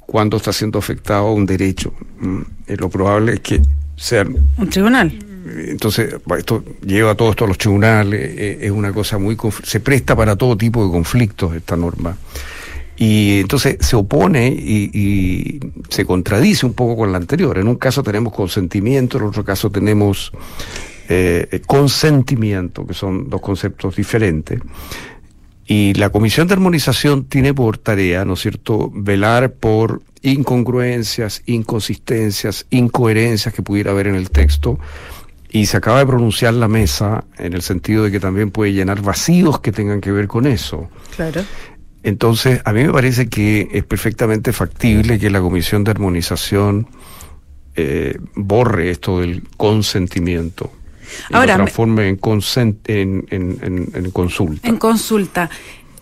cuándo 0.00 0.36
está 0.36 0.52
siendo 0.52 0.78
afectado 0.78 1.32
un 1.32 1.46
derecho. 1.46 1.92
Mm, 2.20 2.40
lo 2.78 2.88
probable 2.88 3.34
es 3.34 3.40
que 3.40 3.62
sean... 3.96 4.36
Un 4.56 4.70
tribunal. 4.70 5.16
Entonces, 5.68 6.14
esto 6.38 6.64
lleva 6.84 7.14
todo 7.14 7.30
esto 7.30 7.44
a 7.44 7.48
los 7.48 7.58
tribunales, 7.58 8.20
eh, 8.20 8.58
es 8.62 8.70
una 8.70 8.92
cosa 8.92 9.18
muy... 9.18 9.36
Se 9.62 9.80
presta 9.80 10.16
para 10.16 10.36
todo 10.36 10.56
tipo 10.56 10.84
de 10.84 10.90
conflictos 10.90 11.54
esta 11.54 11.76
norma. 11.76 12.16
Y 12.96 13.40
entonces 13.40 13.76
se 13.80 13.94
opone 13.94 14.48
y, 14.48 15.60
se 15.90 16.06
contradice 16.06 16.64
un 16.64 16.72
poco 16.72 16.96
con 16.96 17.12
la 17.12 17.18
anterior. 17.18 17.58
En 17.58 17.68
un 17.68 17.76
caso 17.76 18.02
tenemos 18.02 18.32
consentimiento, 18.32 19.18
en 19.18 19.24
otro 19.24 19.44
caso 19.44 19.70
tenemos 19.70 20.32
eh, 21.08 21.62
consentimiento, 21.66 22.86
que 22.86 22.94
son 22.94 23.28
dos 23.28 23.40
conceptos 23.40 23.96
diferentes. 23.96 24.60
Y 25.66 25.94
la 25.94 26.10
Comisión 26.10 26.46
de 26.46 26.54
Armonización 26.54 27.24
tiene 27.24 27.52
por 27.52 27.78
tarea, 27.78 28.24
¿no 28.24 28.34
es 28.34 28.40
cierto?, 28.40 28.90
velar 28.94 29.54
por 29.54 30.02
incongruencias, 30.22 31.42
inconsistencias, 31.46 32.66
incoherencias 32.70 33.52
que 33.52 33.62
pudiera 33.62 33.90
haber 33.90 34.06
en 34.06 34.14
el 34.14 34.30
texto. 34.30 34.78
Y 35.50 35.66
se 35.66 35.76
acaba 35.76 35.98
de 35.98 36.06
pronunciar 36.06 36.54
la 36.54 36.68
mesa 36.68 37.24
en 37.38 37.52
el 37.52 37.62
sentido 37.62 38.04
de 38.04 38.12
que 38.12 38.20
también 38.20 38.50
puede 38.50 38.72
llenar 38.72 39.02
vacíos 39.02 39.60
que 39.60 39.72
tengan 39.72 40.00
que 40.00 40.12
ver 40.12 40.28
con 40.28 40.46
eso. 40.46 40.88
Claro. 41.16 41.42
Entonces, 42.02 42.60
a 42.64 42.72
mí 42.72 42.84
me 42.84 42.92
parece 42.92 43.28
que 43.28 43.68
es 43.72 43.84
perfectamente 43.84 44.52
factible 44.52 45.18
que 45.18 45.30
la 45.30 45.40
Comisión 45.40 45.82
de 45.82 45.90
Armonización 45.90 46.86
eh, 47.74 48.18
borre 48.36 48.90
esto 48.90 49.20
del 49.20 49.42
consentimiento. 49.56 50.70
Ahora, 51.32 51.54
lo 51.54 51.64
transforme 51.64 52.08
en, 52.08 53.26
en, 53.30 53.90
en, 53.94 54.10
consulta. 54.10 54.68
En 54.68 54.76
consulta. 54.76 55.50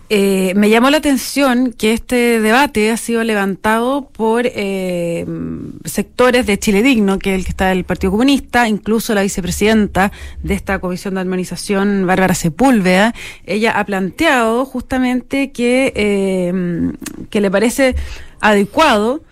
Eh, 0.07 0.53
me 0.55 0.69
llamó 0.69 0.91
la 0.91 0.97
atención 0.97 1.73
que 1.73 1.91
este 1.91 2.39
debate 2.39 2.91
ha 2.91 2.97
sido 2.97 3.23
levantado 3.23 4.07
por 4.09 4.43
eh, 4.45 5.25
sectores 5.83 6.45
de 6.45 6.59
Chile 6.59 6.83
Digno, 6.83 7.17
que 7.17 7.31
es 7.33 7.39
el 7.39 7.43
que 7.43 7.49
está 7.49 7.69
del 7.69 7.85
Partido 7.85 8.11
Comunista, 8.11 8.67
incluso 8.67 9.15
la 9.15 9.23
vicepresidenta 9.23 10.11
de 10.43 10.53
esta 10.53 10.77
comisión 10.77 11.15
de 11.15 11.21
armonización, 11.21 12.05
Bárbara 12.05 12.35
Sepúlveda. 12.35 13.15
Ella 13.47 13.79
ha 13.79 13.85
planteado 13.85 14.65
justamente 14.65 15.51
que, 15.51 15.91
eh, 15.95 16.93
que 17.31 17.41
le 17.41 17.49
parece 17.49 17.95
adecuado 18.41 19.23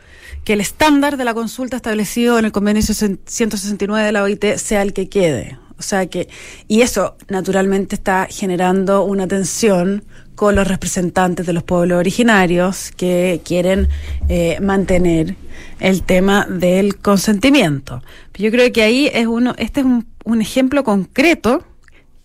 que 0.43 0.53
el 0.53 0.61
estándar 0.61 1.17
de 1.17 1.23
la 1.23 1.33
consulta 1.33 1.77
establecido 1.77 2.39
en 2.39 2.45
el 2.45 2.51
convenio 2.51 2.81
169 2.81 4.05
de 4.05 4.11
la 4.11 4.23
OIT 4.23 4.57
sea 4.57 4.81
el 4.81 4.93
que 4.93 5.07
quede. 5.07 5.57
O 5.77 5.81
sea 5.81 6.05
que, 6.07 6.29
y 6.67 6.81
eso 6.81 7.17
naturalmente 7.29 7.95
está 7.95 8.27
generando 8.29 9.03
una 9.03 9.27
tensión 9.27 10.03
con 10.35 10.55
los 10.55 10.67
representantes 10.67 11.45
de 11.45 11.53
los 11.53 11.63
pueblos 11.63 11.99
originarios 11.99 12.91
que 12.95 13.41
quieren 13.43 13.87
eh, 14.29 14.57
mantener 14.61 15.35
el 15.79 16.03
tema 16.03 16.45
del 16.49 16.97
consentimiento. 16.97 18.01
Yo 18.33 18.49
creo 18.51 18.71
que 18.71 18.81
ahí 18.81 19.09
es 19.13 19.27
uno, 19.27 19.53
este 19.57 19.81
es 19.81 19.85
un, 19.85 20.07
un 20.23 20.41
ejemplo 20.41 20.83
concreto 20.83 21.63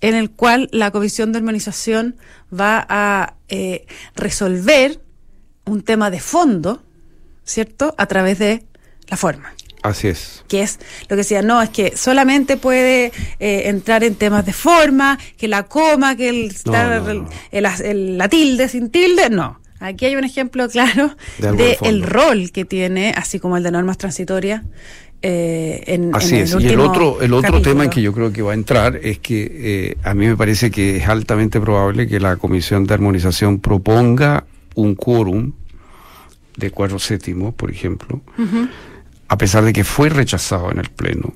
en 0.00 0.14
el 0.14 0.30
cual 0.30 0.68
la 0.72 0.90
Comisión 0.90 1.32
de 1.32 1.38
Armonización 1.38 2.16
va 2.52 2.86
a 2.88 3.34
eh, 3.48 3.86
resolver 4.14 5.00
un 5.64 5.82
tema 5.82 6.10
de 6.10 6.20
fondo, 6.20 6.82
¿cierto?, 7.44 7.94
a 7.98 8.06
través 8.06 8.38
de 8.38 8.64
la 9.08 9.16
forma. 9.16 9.52
Así 9.88 10.08
es. 10.08 10.44
Que 10.48 10.62
es 10.62 10.78
lo 11.02 11.08
que 11.08 11.16
decía, 11.16 11.42
no, 11.42 11.60
es 11.62 11.70
que 11.70 11.96
solamente 11.96 12.56
puede 12.56 13.12
eh, 13.40 13.62
entrar 13.66 14.04
en 14.04 14.14
temas 14.14 14.46
de 14.46 14.52
forma, 14.52 15.18
que 15.36 15.48
la 15.48 15.64
coma, 15.64 16.16
que 16.16 16.28
el, 16.30 18.18
la 18.18 18.28
tilde 18.28 18.68
sin 18.68 18.90
tilde, 18.90 19.30
no. 19.30 19.60
Aquí 19.80 20.06
hay 20.06 20.16
un 20.16 20.24
ejemplo 20.24 20.68
claro 20.68 21.14
de, 21.38 21.78
el 21.82 22.02
rol 22.02 22.50
que 22.50 22.64
tiene, 22.64 23.12
así 23.16 23.38
como 23.38 23.56
el 23.56 23.62
de 23.62 23.70
normas 23.70 23.98
transitorias. 23.98 24.62
Eh, 25.20 25.82
en, 25.86 26.14
Así 26.14 26.36
es. 26.36 26.56
y 26.60 26.68
el 26.68 26.78
otro, 26.78 27.20
el 27.20 27.32
otro 27.32 27.60
tema 27.60 27.84
en 27.84 27.90
que 27.90 28.00
yo 28.00 28.12
creo 28.12 28.32
que 28.32 28.40
va 28.40 28.52
a 28.52 28.54
entrar 28.54 28.96
es 29.02 29.18
que 29.18 29.50
eh, 29.50 29.96
a 30.04 30.14
mí 30.14 30.26
me 30.26 30.36
parece 30.36 30.70
que 30.70 30.98
es 30.98 31.08
altamente 31.08 31.60
probable 31.60 32.06
que 32.06 32.20
la 32.20 32.36
Comisión 32.36 32.86
de 32.86 32.94
Armonización 32.94 33.58
proponga 33.58 34.44
un 34.76 34.94
quórum 34.94 35.52
de 36.56 36.70
cuatro 36.70 36.98
séptimos, 36.98 37.54
por 37.54 37.70
ejemplo, 37.70 38.20
a 39.28 39.38
pesar 39.38 39.64
de 39.64 39.72
que 39.72 39.84
fue 39.84 40.08
rechazado 40.08 40.70
en 40.70 40.78
el 40.78 40.90
Pleno 40.90 41.34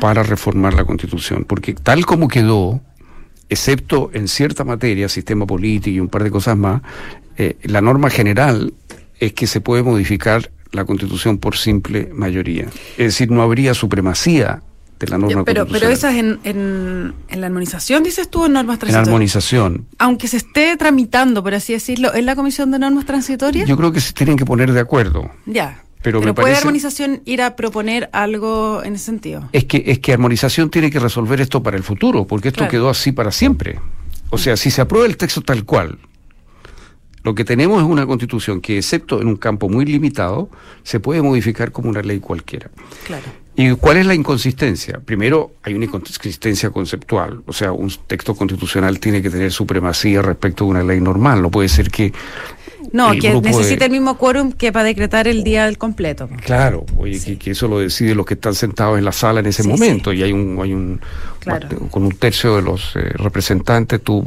para 0.00 0.22
reformar 0.22 0.74
la 0.74 0.84
Constitución, 0.84 1.44
porque 1.46 1.74
tal 1.74 2.04
como 2.04 2.28
quedó, 2.28 2.80
excepto 3.48 4.10
en 4.12 4.28
cierta 4.28 4.64
materia, 4.64 5.08
sistema 5.08 5.46
político 5.46 5.96
y 5.96 6.00
un 6.00 6.08
par 6.08 6.24
de 6.24 6.30
cosas 6.30 6.56
más, 6.56 6.82
eh, 7.36 7.56
la 7.62 7.80
norma 7.80 8.10
general 8.10 8.74
es 9.18 9.32
que 9.32 9.46
se 9.46 9.60
puede 9.60 9.82
modificar 9.82 10.50
la 10.72 10.84
Constitución 10.84 11.38
por 11.38 11.56
simple 11.56 12.10
mayoría. 12.12 12.66
Es 12.96 13.06
decir, 13.06 13.30
no 13.30 13.42
habría 13.42 13.74
supremacía 13.74 14.62
de 14.98 15.08
la 15.08 15.18
norma 15.18 15.44
pero, 15.44 15.66
Pero 15.66 15.88
esa 15.88 16.10
es 16.12 16.18
en, 16.18 16.40
en, 16.44 17.40
la 17.40 17.46
armonización, 17.46 18.02
dices 18.02 18.28
tú, 18.28 18.46
en 18.46 18.52
normas 18.52 18.78
transitorias. 18.78 19.08
En 19.08 19.12
armonización. 19.12 19.86
Aunque 19.98 20.28
se 20.28 20.38
esté 20.38 20.76
tramitando, 20.76 21.42
por 21.42 21.54
así 21.54 21.72
decirlo, 21.72 22.14
¿en 22.14 22.26
la 22.26 22.36
Comisión 22.36 22.70
de 22.70 22.78
Normas 22.78 23.04
Transitorias? 23.04 23.68
Yo 23.68 23.76
creo 23.76 23.92
que 23.92 24.00
se 24.00 24.12
tienen 24.12 24.36
que 24.36 24.44
poner 24.44 24.72
de 24.72 24.80
acuerdo. 24.80 25.30
Ya. 25.46 25.82
Pero, 26.02 26.20
¿puede 26.34 26.56
armonización 26.56 27.22
ir 27.24 27.42
a 27.42 27.54
proponer 27.54 28.10
algo 28.12 28.82
en 28.82 28.94
ese 28.94 29.04
sentido? 29.04 29.48
Es 29.52 29.64
que, 29.64 29.84
es 29.86 30.00
que 30.00 30.12
armonización 30.12 30.68
tiene 30.70 30.90
que 30.90 30.98
resolver 30.98 31.40
esto 31.40 31.62
para 31.62 31.76
el 31.76 31.84
futuro, 31.84 32.26
porque 32.26 32.48
esto 32.48 32.66
quedó 32.68 32.88
así 32.88 33.12
para 33.12 33.30
siempre. 33.30 33.78
O 34.30 34.38
sea, 34.38 34.56
si 34.56 34.70
se 34.70 34.80
aprueba 34.80 35.06
el 35.06 35.16
texto 35.16 35.42
tal 35.42 35.64
cual, 35.64 35.98
lo 37.22 37.34
que 37.34 37.44
tenemos 37.44 37.80
es 37.80 37.88
una 37.88 38.04
constitución 38.06 38.60
que, 38.60 38.78
excepto 38.78 39.20
en 39.20 39.28
un 39.28 39.36
campo 39.36 39.68
muy 39.68 39.84
limitado, 39.84 40.50
se 40.82 40.98
puede 40.98 41.22
modificar 41.22 41.70
como 41.70 41.88
una 41.88 42.02
ley 42.02 42.18
cualquiera. 42.18 42.70
Claro. 43.06 43.41
¿Y 43.54 43.74
cuál 43.74 43.98
es 43.98 44.06
la 44.06 44.14
inconsistencia? 44.14 45.00
Primero, 45.04 45.52
hay 45.62 45.74
una 45.74 45.84
inconsistencia 45.84 46.70
conceptual. 46.70 47.42
O 47.46 47.52
sea, 47.52 47.72
un 47.72 47.92
texto 48.06 48.34
constitucional 48.34 48.98
tiene 48.98 49.20
que 49.20 49.28
tener 49.28 49.52
supremacía 49.52 50.22
respecto 50.22 50.64
de 50.64 50.70
una 50.70 50.82
ley 50.82 51.00
normal. 51.00 51.42
No 51.42 51.50
puede 51.50 51.68
ser 51.68 51.90
que 51.90 52.12
no, 52.92 53.12
que 53.12 53.32
necesita 53.40 53.84
el 53.86 53.90
mismo 53.90 54.16
quórum 54.18 54.52
que 54.52 54.72
para 54.72 54.84
decretar 54.84 55.28
el 55.28 55.44
día 55.44 55.66
del 55.66 55.78
completo. 55.78 56.28
Claro, 56.44 56.84
oye, 56.96 57.38
que, 57.38 57.50
eso 57.50 57.68
lo 57.68 57.78
deciden 57.78 58.16
los 58.16 58.26
que 58.26 58.34
están 58.34 58.54
sentados 58.54 58.98
en 58.98 59.04
la 59.04 59.12
sala 59.12 59.40
en 59.40 59.46
ese 59.46 59.62
momento 59.62 60.12
y 60.12 60.22
hay 60.22 60.32
un, 60.32 60.58
hay 60.60 60.72
un 60.72 61.00
con 61.90 62.04
un 62.04 62.12
tercio 62.12 62.56
de 62.56 62.62
los 62.62 62.94
eh, 62.94 63.00
representantes 63.14 64.00
tú 64.00 64.24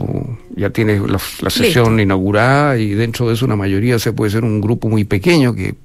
ya 0.56 0.70
tienes 0.70 1.02
la, 1.02 1.50
sesión 1.50 2.00
inaugurada 2.00 2.78
y 2.78 2.90
dentro 2.90 3.28
de 3.28 3.36
eso 3.36 3.46
una 3.46 3.56
mayoría 3.56 4.00
se 4.00 4.12
puede 4.12 4.32
ser 4.32 4.44
un 4.44 4.60
grupo 4.60 4.90
muy 4.90 5.06
pequeño 5.06 5.54
que 5.56 5.76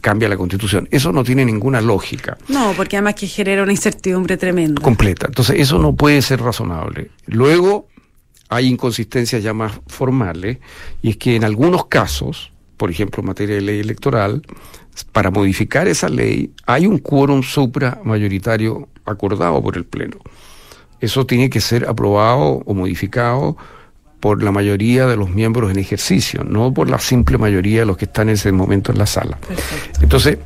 cambia 0.00 0.28
la 0.28 0.36
constitución. 0.36 0.88
Eso 0.90 1.12
no 1.12 1.24
tiene 1.24 1.44
ninguna 1.44 1.80
lógica. 1.80 2.38
No, 2.48 2.72
porque 2.76 2.96
además 2.96 3.14
que 3.14 3.26
genera 3.26 3.62
una 3.62 3.72
incertidumbre 3.72 4.36
tremenda. 4.36 4.80
Completa. 4.80 5.26
Entonces 5.26 5.56
eso 5.58 5.78
no 5.78 5.94
puede 5.94 6.22
ser 6.22 6.40
razonable. 6.40 7.10
Luego 7.26 7.88
hay 8.48 8.66
inconsistencias 8.66 9.42
ya 9.42 9.52
más 9.52 9.72
formales, 9.86 10.58
y 11.02 11.10
es 11.10 11.16
que 11.16 11.36
en 11.36 11.44
algunos 11.44 11.86
casos, 11.86 12.50
por 12.76 12.90
ejemplo 12.90 13.20
en 13.20 13.26
materia 13.26 13.56
de 13.56 13.60
ley 13.60 13.80
electoral, 13.80 14.42
para 15.12 15.30
modificar 15.30 15.86
esa 15.86 16.08
ley 16.08 16.52
hay 16.66 16.86
un 16.86 16.98
quórum 16.98 17.42
supramayoritario 17.42 18.88
acordado 19.04 19.62
por 19.62 19.76
el 19.76 19.84
Pleno. 19.84 20.16
Eso 21.00 21.26
tiene 21.26 21.48
que 21.50 21.60
ser 21.60 21.88
aprobado 21.88 22.62
o 22.64 22.74
modificado 22.74 23.56
por 24.20 24.42
la 24.42 24.52
mayoría 24.52 25.06
de 25.06 25.16
los 25.16 25.30
miembros 25.30 25.70
en 25.70 25.78
ejercicio, 25.78 26.44
no 26.44 26.72
por 26.72 26.90
la 26.90 26.98
simple 26.98 27.38
mayoría 27.38 27.80
de 27.80 27.86
los 27.86 27.96
que 27.96 28.06
están 28.06 28.28
en 28.28 28.34
ese 28.34 28.52
momento 28.52 28.92
en 28.92 28.98
la 28.98 29.06
sala. 29.06 29.38
Entonces, 30.00 30.38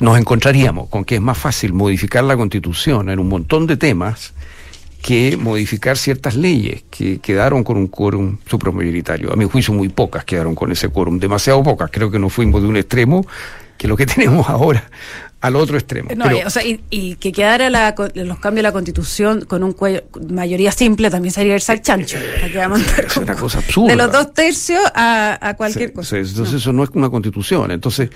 nos 0.00 0.18
encontraríamos 0.18 0.88
con 0.88 1.04
que 1.04 1.16
es 1.16 1.20
más 1.20 1.38
fácil 1.38 1.72
modificar 1.72 2.24
la 2.24 2.36
constitución 2.36 3.08
en 3.08 3.18
un 3.18 3.28
montón 3.28 3.66
de 3.66 3.76
temas 3.76 4.34
que 5.00 5.36
modificar 5.36 5.98
ciertas 5.98 6.34
leyes 6.34 6.84
que 6.90 7.18
quedaron 7.18 7.62
con 7.62 7.76
un 7.76 7.88
quórum 7.88 8.38
supramayoritario. 8.46 9.32
A 9.32 9.36
mi 9.36 9.44
juicio, 9.44 9.74
muy 9.74 9.90
pocas 9.90 10.24
quedaron 10.24 10.54
con 10.54 10.72
ese 10.72 10.88
quórum, 10.88 11.18
demasiado 11.18 11.62
pocas. 11.62 11.90
Creo 11.90 12.10
que 12.10 12.18
nos 12.18 12.32
fuimos 12.32 12.62
de 12.62 12.68
un 12.68 12.76
extremo 12.76 13.26
que 13.76 13.86
lo 13.86 13.96
que 13.96 14.06
tenemos 14.14 14.48
ahora 14.48 14.90
al 15.44 15.56
otro 15.56 15.76
extremo. 15.76 16.08
No, 16.16 16.24
o 16.46 16.48
sea, 16.48 16.62
y, 16.64 17.16
que 17.16 17.30
quedara 17.30 17.68
los 17.68 18.38
cambios 18.38 18.56
de 18.56 18.62
la 18.62 18.72
constitución 18.72 19.44
con 19.44 19.62
un 19.62 19.76
mayoría 20.30 20.72
simple 20.72 21.10
también 21.10 21.34
sería 21.34 21.54
el 21.54 21.60
chancho. 21.60 22.16
es 22.16 23.16
una 23.18 23.36
cosa 23.36 23.58
absurda. 23.58 23.90
De 23.90 23.96
los 23.96 24.10
dos 24.10 24.32
tercios 24.32 24.80
a, 24.94 25.54
cualquier 25.58 25.92
cosa. 25.92 26.16
entonces 26.16 26.54
eso 26.54 26.72
no 26.72 26.82
es 26.82 26.90
una 26.94 27.10
constitución. 27.10 27.72
Entonces, 27.72 28.08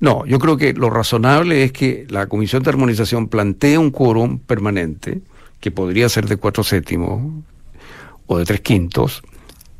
no, 0.00 0.26
yo 0.26 0.40
creo 0.40 0.56
que 0.56 0.72
lo 0.72 0.90
razonable 0.90 1.62
es 1.62 1.70
que 1.70 2.04
la 2.10 2.26
Comisión 2.26 2.64
de 2.64 2.70
Armonización 2.70 3.28
plantee 3.28 3.78
un 3.78 3.92
quórum 3.92 4.40
permanente 4.40 5.20
que 5.60 5.70
podría 5.70 6.08
ser 6.08 6.26
de 6.26 6.36
cuatro 6.36 6.64
séptimos 6.64 7.44
o 8.26 8.38
de 8.38 8.44
tres 8.44 8.60
quintos, 8.60 9.22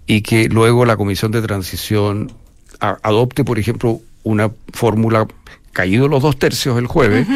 y 0.06 0.22
que 0.22 0.48
luego 0.48 0.84
la 0.84 0.96
Comisión 0.96 1.32
de 1.32 1.42
Transición 1.42 2.30
adopte, 2.78 3.42
por 3.42 3.58
ejemplo, 3.58 4.00
una 4.22 4.52
fórmula, 4.72 5.26
caído 5.72 6.08
los 6.08 6.22
dos 6.22 6.38
tercios 6.38 6.78
el 6.78 6.87
jueves, 6.87 7.26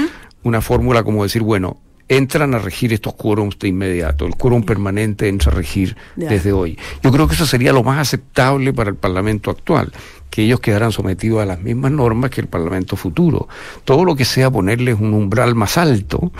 una 0.43 0.61
fórmula 0.61 1.03
como 1.03 1.23
decir, 1.23 1.43
bueno, 1.43 1.79
entran 2.09 2.55
a 2.55 2.59
regir 2.59 2.93
estos 2.93 3.15
quórums 3.15 3.59
de 3.59 3.69
inmediato. 3.69 4.27
El 4.27 4.37
quórum 4.37 4.63
permanente 4.63 5.29
entra 5.29 5.51
a 5.51 5.55
regir 5.55 5.97
desde 6.15 6.53
hoy. 6.53 6.79
Yo 7.03 7.11
creo 7.11 7.27
que 7.27 7.35
eso 7.35 7.47
sería 7.47 7.73
lo 7.73 7.83
más 7.83 7.99
aceptable 7.99 8.73
para 8.73 8.91
el 8.91 8.97
Parlamento 8.97 9.51
actual, 9.51 9.93
que 10.31 10.43
ellos 10.43 10.61
quedaran 10.61 10.93
sometidos 10.93 11.43
a 11.43 11.47
las 11.47 11.61
mismas 11.61 11.91
normas 11.91 12.31
que 12.31 12.41
el 12.41 12.47
Parlamento 12.47 12.97
futuro. 12.97 13.49
Todo 13.85 14.05
lo 14.05 14.15
que 14.15 14.25
sea 14.25 14.51
ponerles 14.51 15.01
un 15.01 15.15
umbral 15.15 15.55
más 15.55 15.79
alto, 15.79 16.33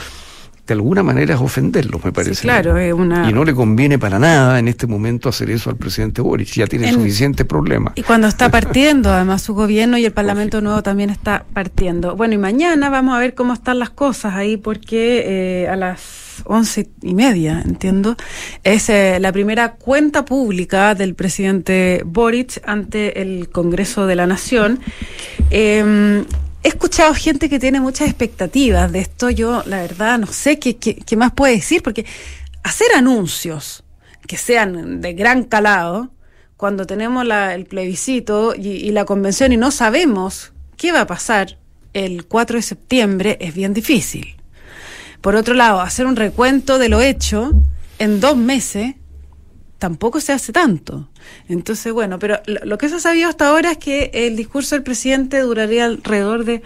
de 0.67 0.75
alguna 0.75 1.03
manera 1.03 1.35
es 1.35 1.41
ofenderlos, 1.41 2.05
me 2.05 2.13
parece. 2.13 2.43
claro, 2.43 2.77
es 2.77 2.93
una... 2.93 3.31
Y 3.31 3.33
no 3.33 3.45
le 3.45 3.55
conviene 3.55 3.99
para 3.99 4.19
nada 4.19 4.59
en 4.59 4.67
este 4.67 4.87
momento 4.87 5.29
hacer 5.29 5.51
eso 5.51 5.71
al 5.71 5.77
presidente 5.77 6.21
Boris, 6.21 6.53
ya 6.55 6.67
tiene 6.67 6.93
suficientes 6.93 7.47
problemas. 7.47 7.93
Y 7.97 8.03
cuando 8.03 8.27
está 8.27 8.51
partiendo, 8.51 9.13
además 9.13 9.43
su 9.43 9.55
gobierno 9.55 9.97
y 9.97 10.05
el 10.05 10.13
Parlamento 10.13 10.61
nuevo 10.61 10.83
también 10.83 11.11
está 11.11 11.45
partiendo. 11.53 12.17
Bueno, 12.17 12.35
y 12.35 12.39
mañana 12.39 12.91
vamos 12.91 13.15
a 13.15 13.19
ver 13.19 13.35
cómo 13.35 13.53
están 13.53 13.79
las 13.79 13.91
cosas 13.91 14.35
ahí, 14.35 14.57
porque 14.57 15.63
eh, 15.65 15.69
a 15.69 15.77
las 15.77 16.43
once 16.45 16.89
y 17.03 17.15
media, 17.15 17.63
entiendo, 17.65 18.17
es 18.65 18.89
eh, 18.91 19.19
la 19.21 19.33
primera 19.33 19.75
cuenta 19.75 20.25
pública 20.25 20.95
del 20.95 21.15
presidente 21.15 22.03
Boric 22.05 22.61
ante 22.67 23.23
el 23.23 23.49
Congreso 23.51 24.07
de 24.07 24.17
la 24.17 24.27
Nación. 24.27 24.81
Eh, 25.51 26.25
he 26.63 26.69
escuchado 26.69 27.15
gente 27.15 27.49
que 27.49 27.59
tiene 27.59 27.81
muchas 27.81 28.09
expectativas 28.09 28.91
de 28.91 29.01
esto. 29.01 29.31
Yo, 29.31 29.63
la 29.67 29.79
verdad, 29.79 30.19
no 30.19 30.27
sé 30.27 30.59
qué, 30.59 31.17
más 31.17 31.33
puede 31.33 31.55
decir, 31.55 31.83
porque 31.83 32.07
hacer 32.63 32.89
anuncios 32.97 33.85
que 34.27 34.37
sean 34.37 35.01
de 35.01 35.15
gran 35.15 35.45
calado, 35.45 36.11
cuando 36.57 36.87
tenemos 36.87 37.25
el 37.53 37.67
plebiscito 37.67 38.55
y, 38.55 38.69
y, 38.69 38.91
la 38.91 39.05
convención 39.05 39.53
y 39.53 39.57
no 39.57 39.71
sabemos 39.71 40.53
qué 40.77 40.91
va 40.91 41.03
a 41.03 41.07
pasar 41.07 41.59
el 41.93 42.27
4 42.27 42.57
de 42.57 42.63
septiembre, 42.63 43.37
es 43.41 43.55
bien 43.55 43.75
difícil. 43.75 44.37
Por 45.21 45.37
otro 45.37 45.55
lado, 45.55 45.81
hacer 45.81 46.07
un 46.07 46.17
recuento 46.17 46.79
de 46.79 46.89
lo 46.89 47.01
hecho 47.01 47.53
en 47.99 48.21
dos 48.21 48.37
meses 48.37 48.95
tampoco 49.79 50.21
se 50.21 50.33
hace 50.33 50.53
tanto. 50.53 51.09
Entonces, 51.49 51.93
bueno, 51.93 52.19
pero 52.19 52.41
lo, 52.47 52.79
que 52.79 52.89
se 52.89 52.97
ha 52.97 53.01
sabido 53.01 53.29
hasta 53.29 53.49
ahora 53.49 53.73
es 53.73 53.79
que 53.79 54.11
el 54.15 54.37
discurso 54.37 54.75
del 54.75 54.83
presidente 54.83 55.41
duraría 55.41 55.85
alrededor 55.85 56.45
de 56.45 56.63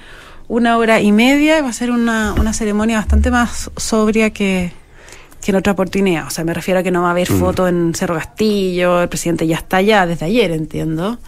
una 0.49 0.77
hora 0.77 1.01
y 1.01 1.13
media 1.13 1.59
y 1.59 1.63
va 1.63 1.69
a 1.69 1.73
ser 1.73 1.91
una, 1.91 2.35
una 2.35 2.53
ceremonia 2.53 2.99
bastante 2.99 3.31
más 3.31 3.71
sobria 3.77 4.31
que, 4.31 4.73
que 5.43 5.51
en 5.51 5.57
otra 5.57 5.73
oportunidad. 5.73 6.27
O 6.27 6.31
sea, 6.31 6.45
me 6.45 6.55
refiero 6.55 6.81
a 6.81 6.83
que 6.83 6.91
no 6.91 7.03
va 7.03 7.09
a 7.09 7.13
haber 7.13 7.31
mm. 7.31 7.39
fotos 7.39 7.69
en 7.69 7.95
Cerro 7.95 8.15
Castillo, 8.15 9.03
el 9.03 9.09
presidente 9.09 9.47
ya 9.47 9.57
está 9.57 9.79
allá 9.79 10.07
desde 10.07 10.27
ayer, 10.27 10.51
entiendo. 10.53 11.19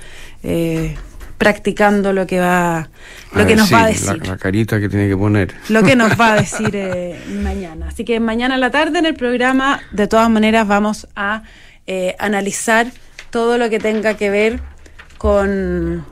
Eh, 0.43 0.97
practicando 1.39 2.13
lo 2.13 2.25
que 2.25 2.39
va 2.39 2.89
lo 3.35 3.45
que 3.45 3.57
nos 3.57 3.73
va 3.73 3.85
a 3.85 3.87
decir 3.89 4.25
la, 4.25 4.37
carita 4.37 4.79
que 4.79 4.89
tiene 4.89 5.09
que 5.09 5.17
poner 5.17 5.53
lo 5.71 5.83
que 5.83 5.97
nos 5.97 6.13
va 6.13 6.35
a 6.35 6.37
decir 6.41 6.71
eh, 6.75 7.21
mañana 7.43 7.89
así 7.89 8.05
que 8.05 8.21
mañana 8.21 8.55
a 8.55 8.59
la 8.59 8.71
tarde 8.71 9.01
en 9.01 9.07
el 9.07 9.15
programa 9.15 9.81
de 9.91 10.07
todas 10.07 10.31
maneras 10.31 10.69
vamos 10.69 11.09
a 11.17 11.43
eh, 11.87 12.15
analizar 12.19 12.87
todo 13.31 13.59
lo 13.59 13.71
que 13.71 13.79
tenga 13.79 14.17
que 14.17 14.31
ver 14.31 14.61
con, 15.19 16.05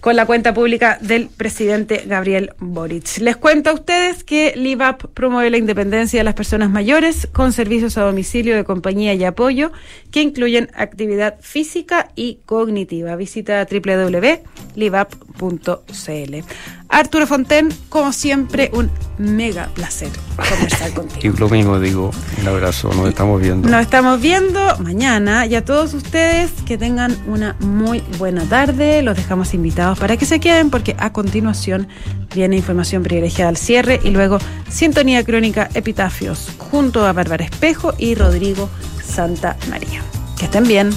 con 0.00 0.16
la 0.16 0.26
cuenta 0.26 0.52
pública 0.52 0.98
del 1.00 1.28
presidente 1.28 2.02
Gabriel 2.06 2.54
Boric. 2.58 3.18
Les 3.18 3.36
cuento 3.36 3.70
a 3.70 3.72
ustedes 3.74 4.24
que 4.24 4.52
LIVAP 4.56 5.06
promueve 5.14 5.50
la 5.50 5.58
independencia 5.58 6.18
de 6.18 6.24
las 6.24 6.34
personas 6.34 6.70
mayores 6.70 7.28
con 7.32 7.52
servicios 7.52 7.96
a 7.98 8.02
domicilio 8.02 8.56
de 8.56 8.64
compañía 8.64 9.14
y 9.14 9.22
apoyo 9.24 9.70
que 10.10 10.22
incluyen 10.22 10.70
actividad 10.74 11.38
física 11.40 12.10
y 12.16 12.40
cognitiva. 12.46 13.14
Visita 13.14 13.64
www.livap.cl. 13.70 14.42
Arturo 16.92 17.26
Fonten, 17.26 17.70
como 17.88 18.12
siempre, 18.12 18.70
un 18.74 18.90
mega 19.16 19.68
placer 19.74 20.10
conversar 20.36 20.90
contigo. 20.94 21.34
Y 21.34 21.38
lo 21.38 21.48
mismo 21.48 21.80
digo, 21.80 22.10
un 22.40 22.48
abrazo, 22.48 22.92
nos 22.92 23.08
estamos 23.08 23.40
viendo. 23.40 23.68
Nos 23.68 23.80
estamos 23.80 24.20
viendo 24.20 24.60
mañana 24.78 25.46
y 25.46 25.54
a 25.54 25.64
todos 25.64 25.94
ustedes 25.94 26.50
que 26.66 26.76
tengan 26.76 27.16
una 27.26 27.56
muy 27.60 28.00
buena 28.18 28.44
tarde. 28.44 29.02
Los 29.02 29.16
dejamos 29.16 29.54
invitados 29.54 29.98
para 29.98 30.18
que 30.18 30.26
se 30.26 30.38
queden 30.38 30.68
porque 30.68 30.94
a 30.98 31.14
continuación 31.14 31.88
viene 32.34 32.56
información 32.56 33.02
privilegiada 33.02 33.48
al 33.48 33.56
cierre 33.56 33.98
y 34.04 34.10
luego 34.10 34.38
Sintonía 34.68 35.24
Crónica 35.24 35.70
Epitafios 35.72 36.50
junto 36.58 37.06
a 37.06 37.12
Bárbara 37.14 37.44
Espejo 37.46 37.94
y 37.96 38.14
Rodrigo 38.14 38.68
Santa 39.02 39.56
María. 39.70 40.02
Que 40.38 40.44
estén 40.44 40.64
bien. 40.64 40.90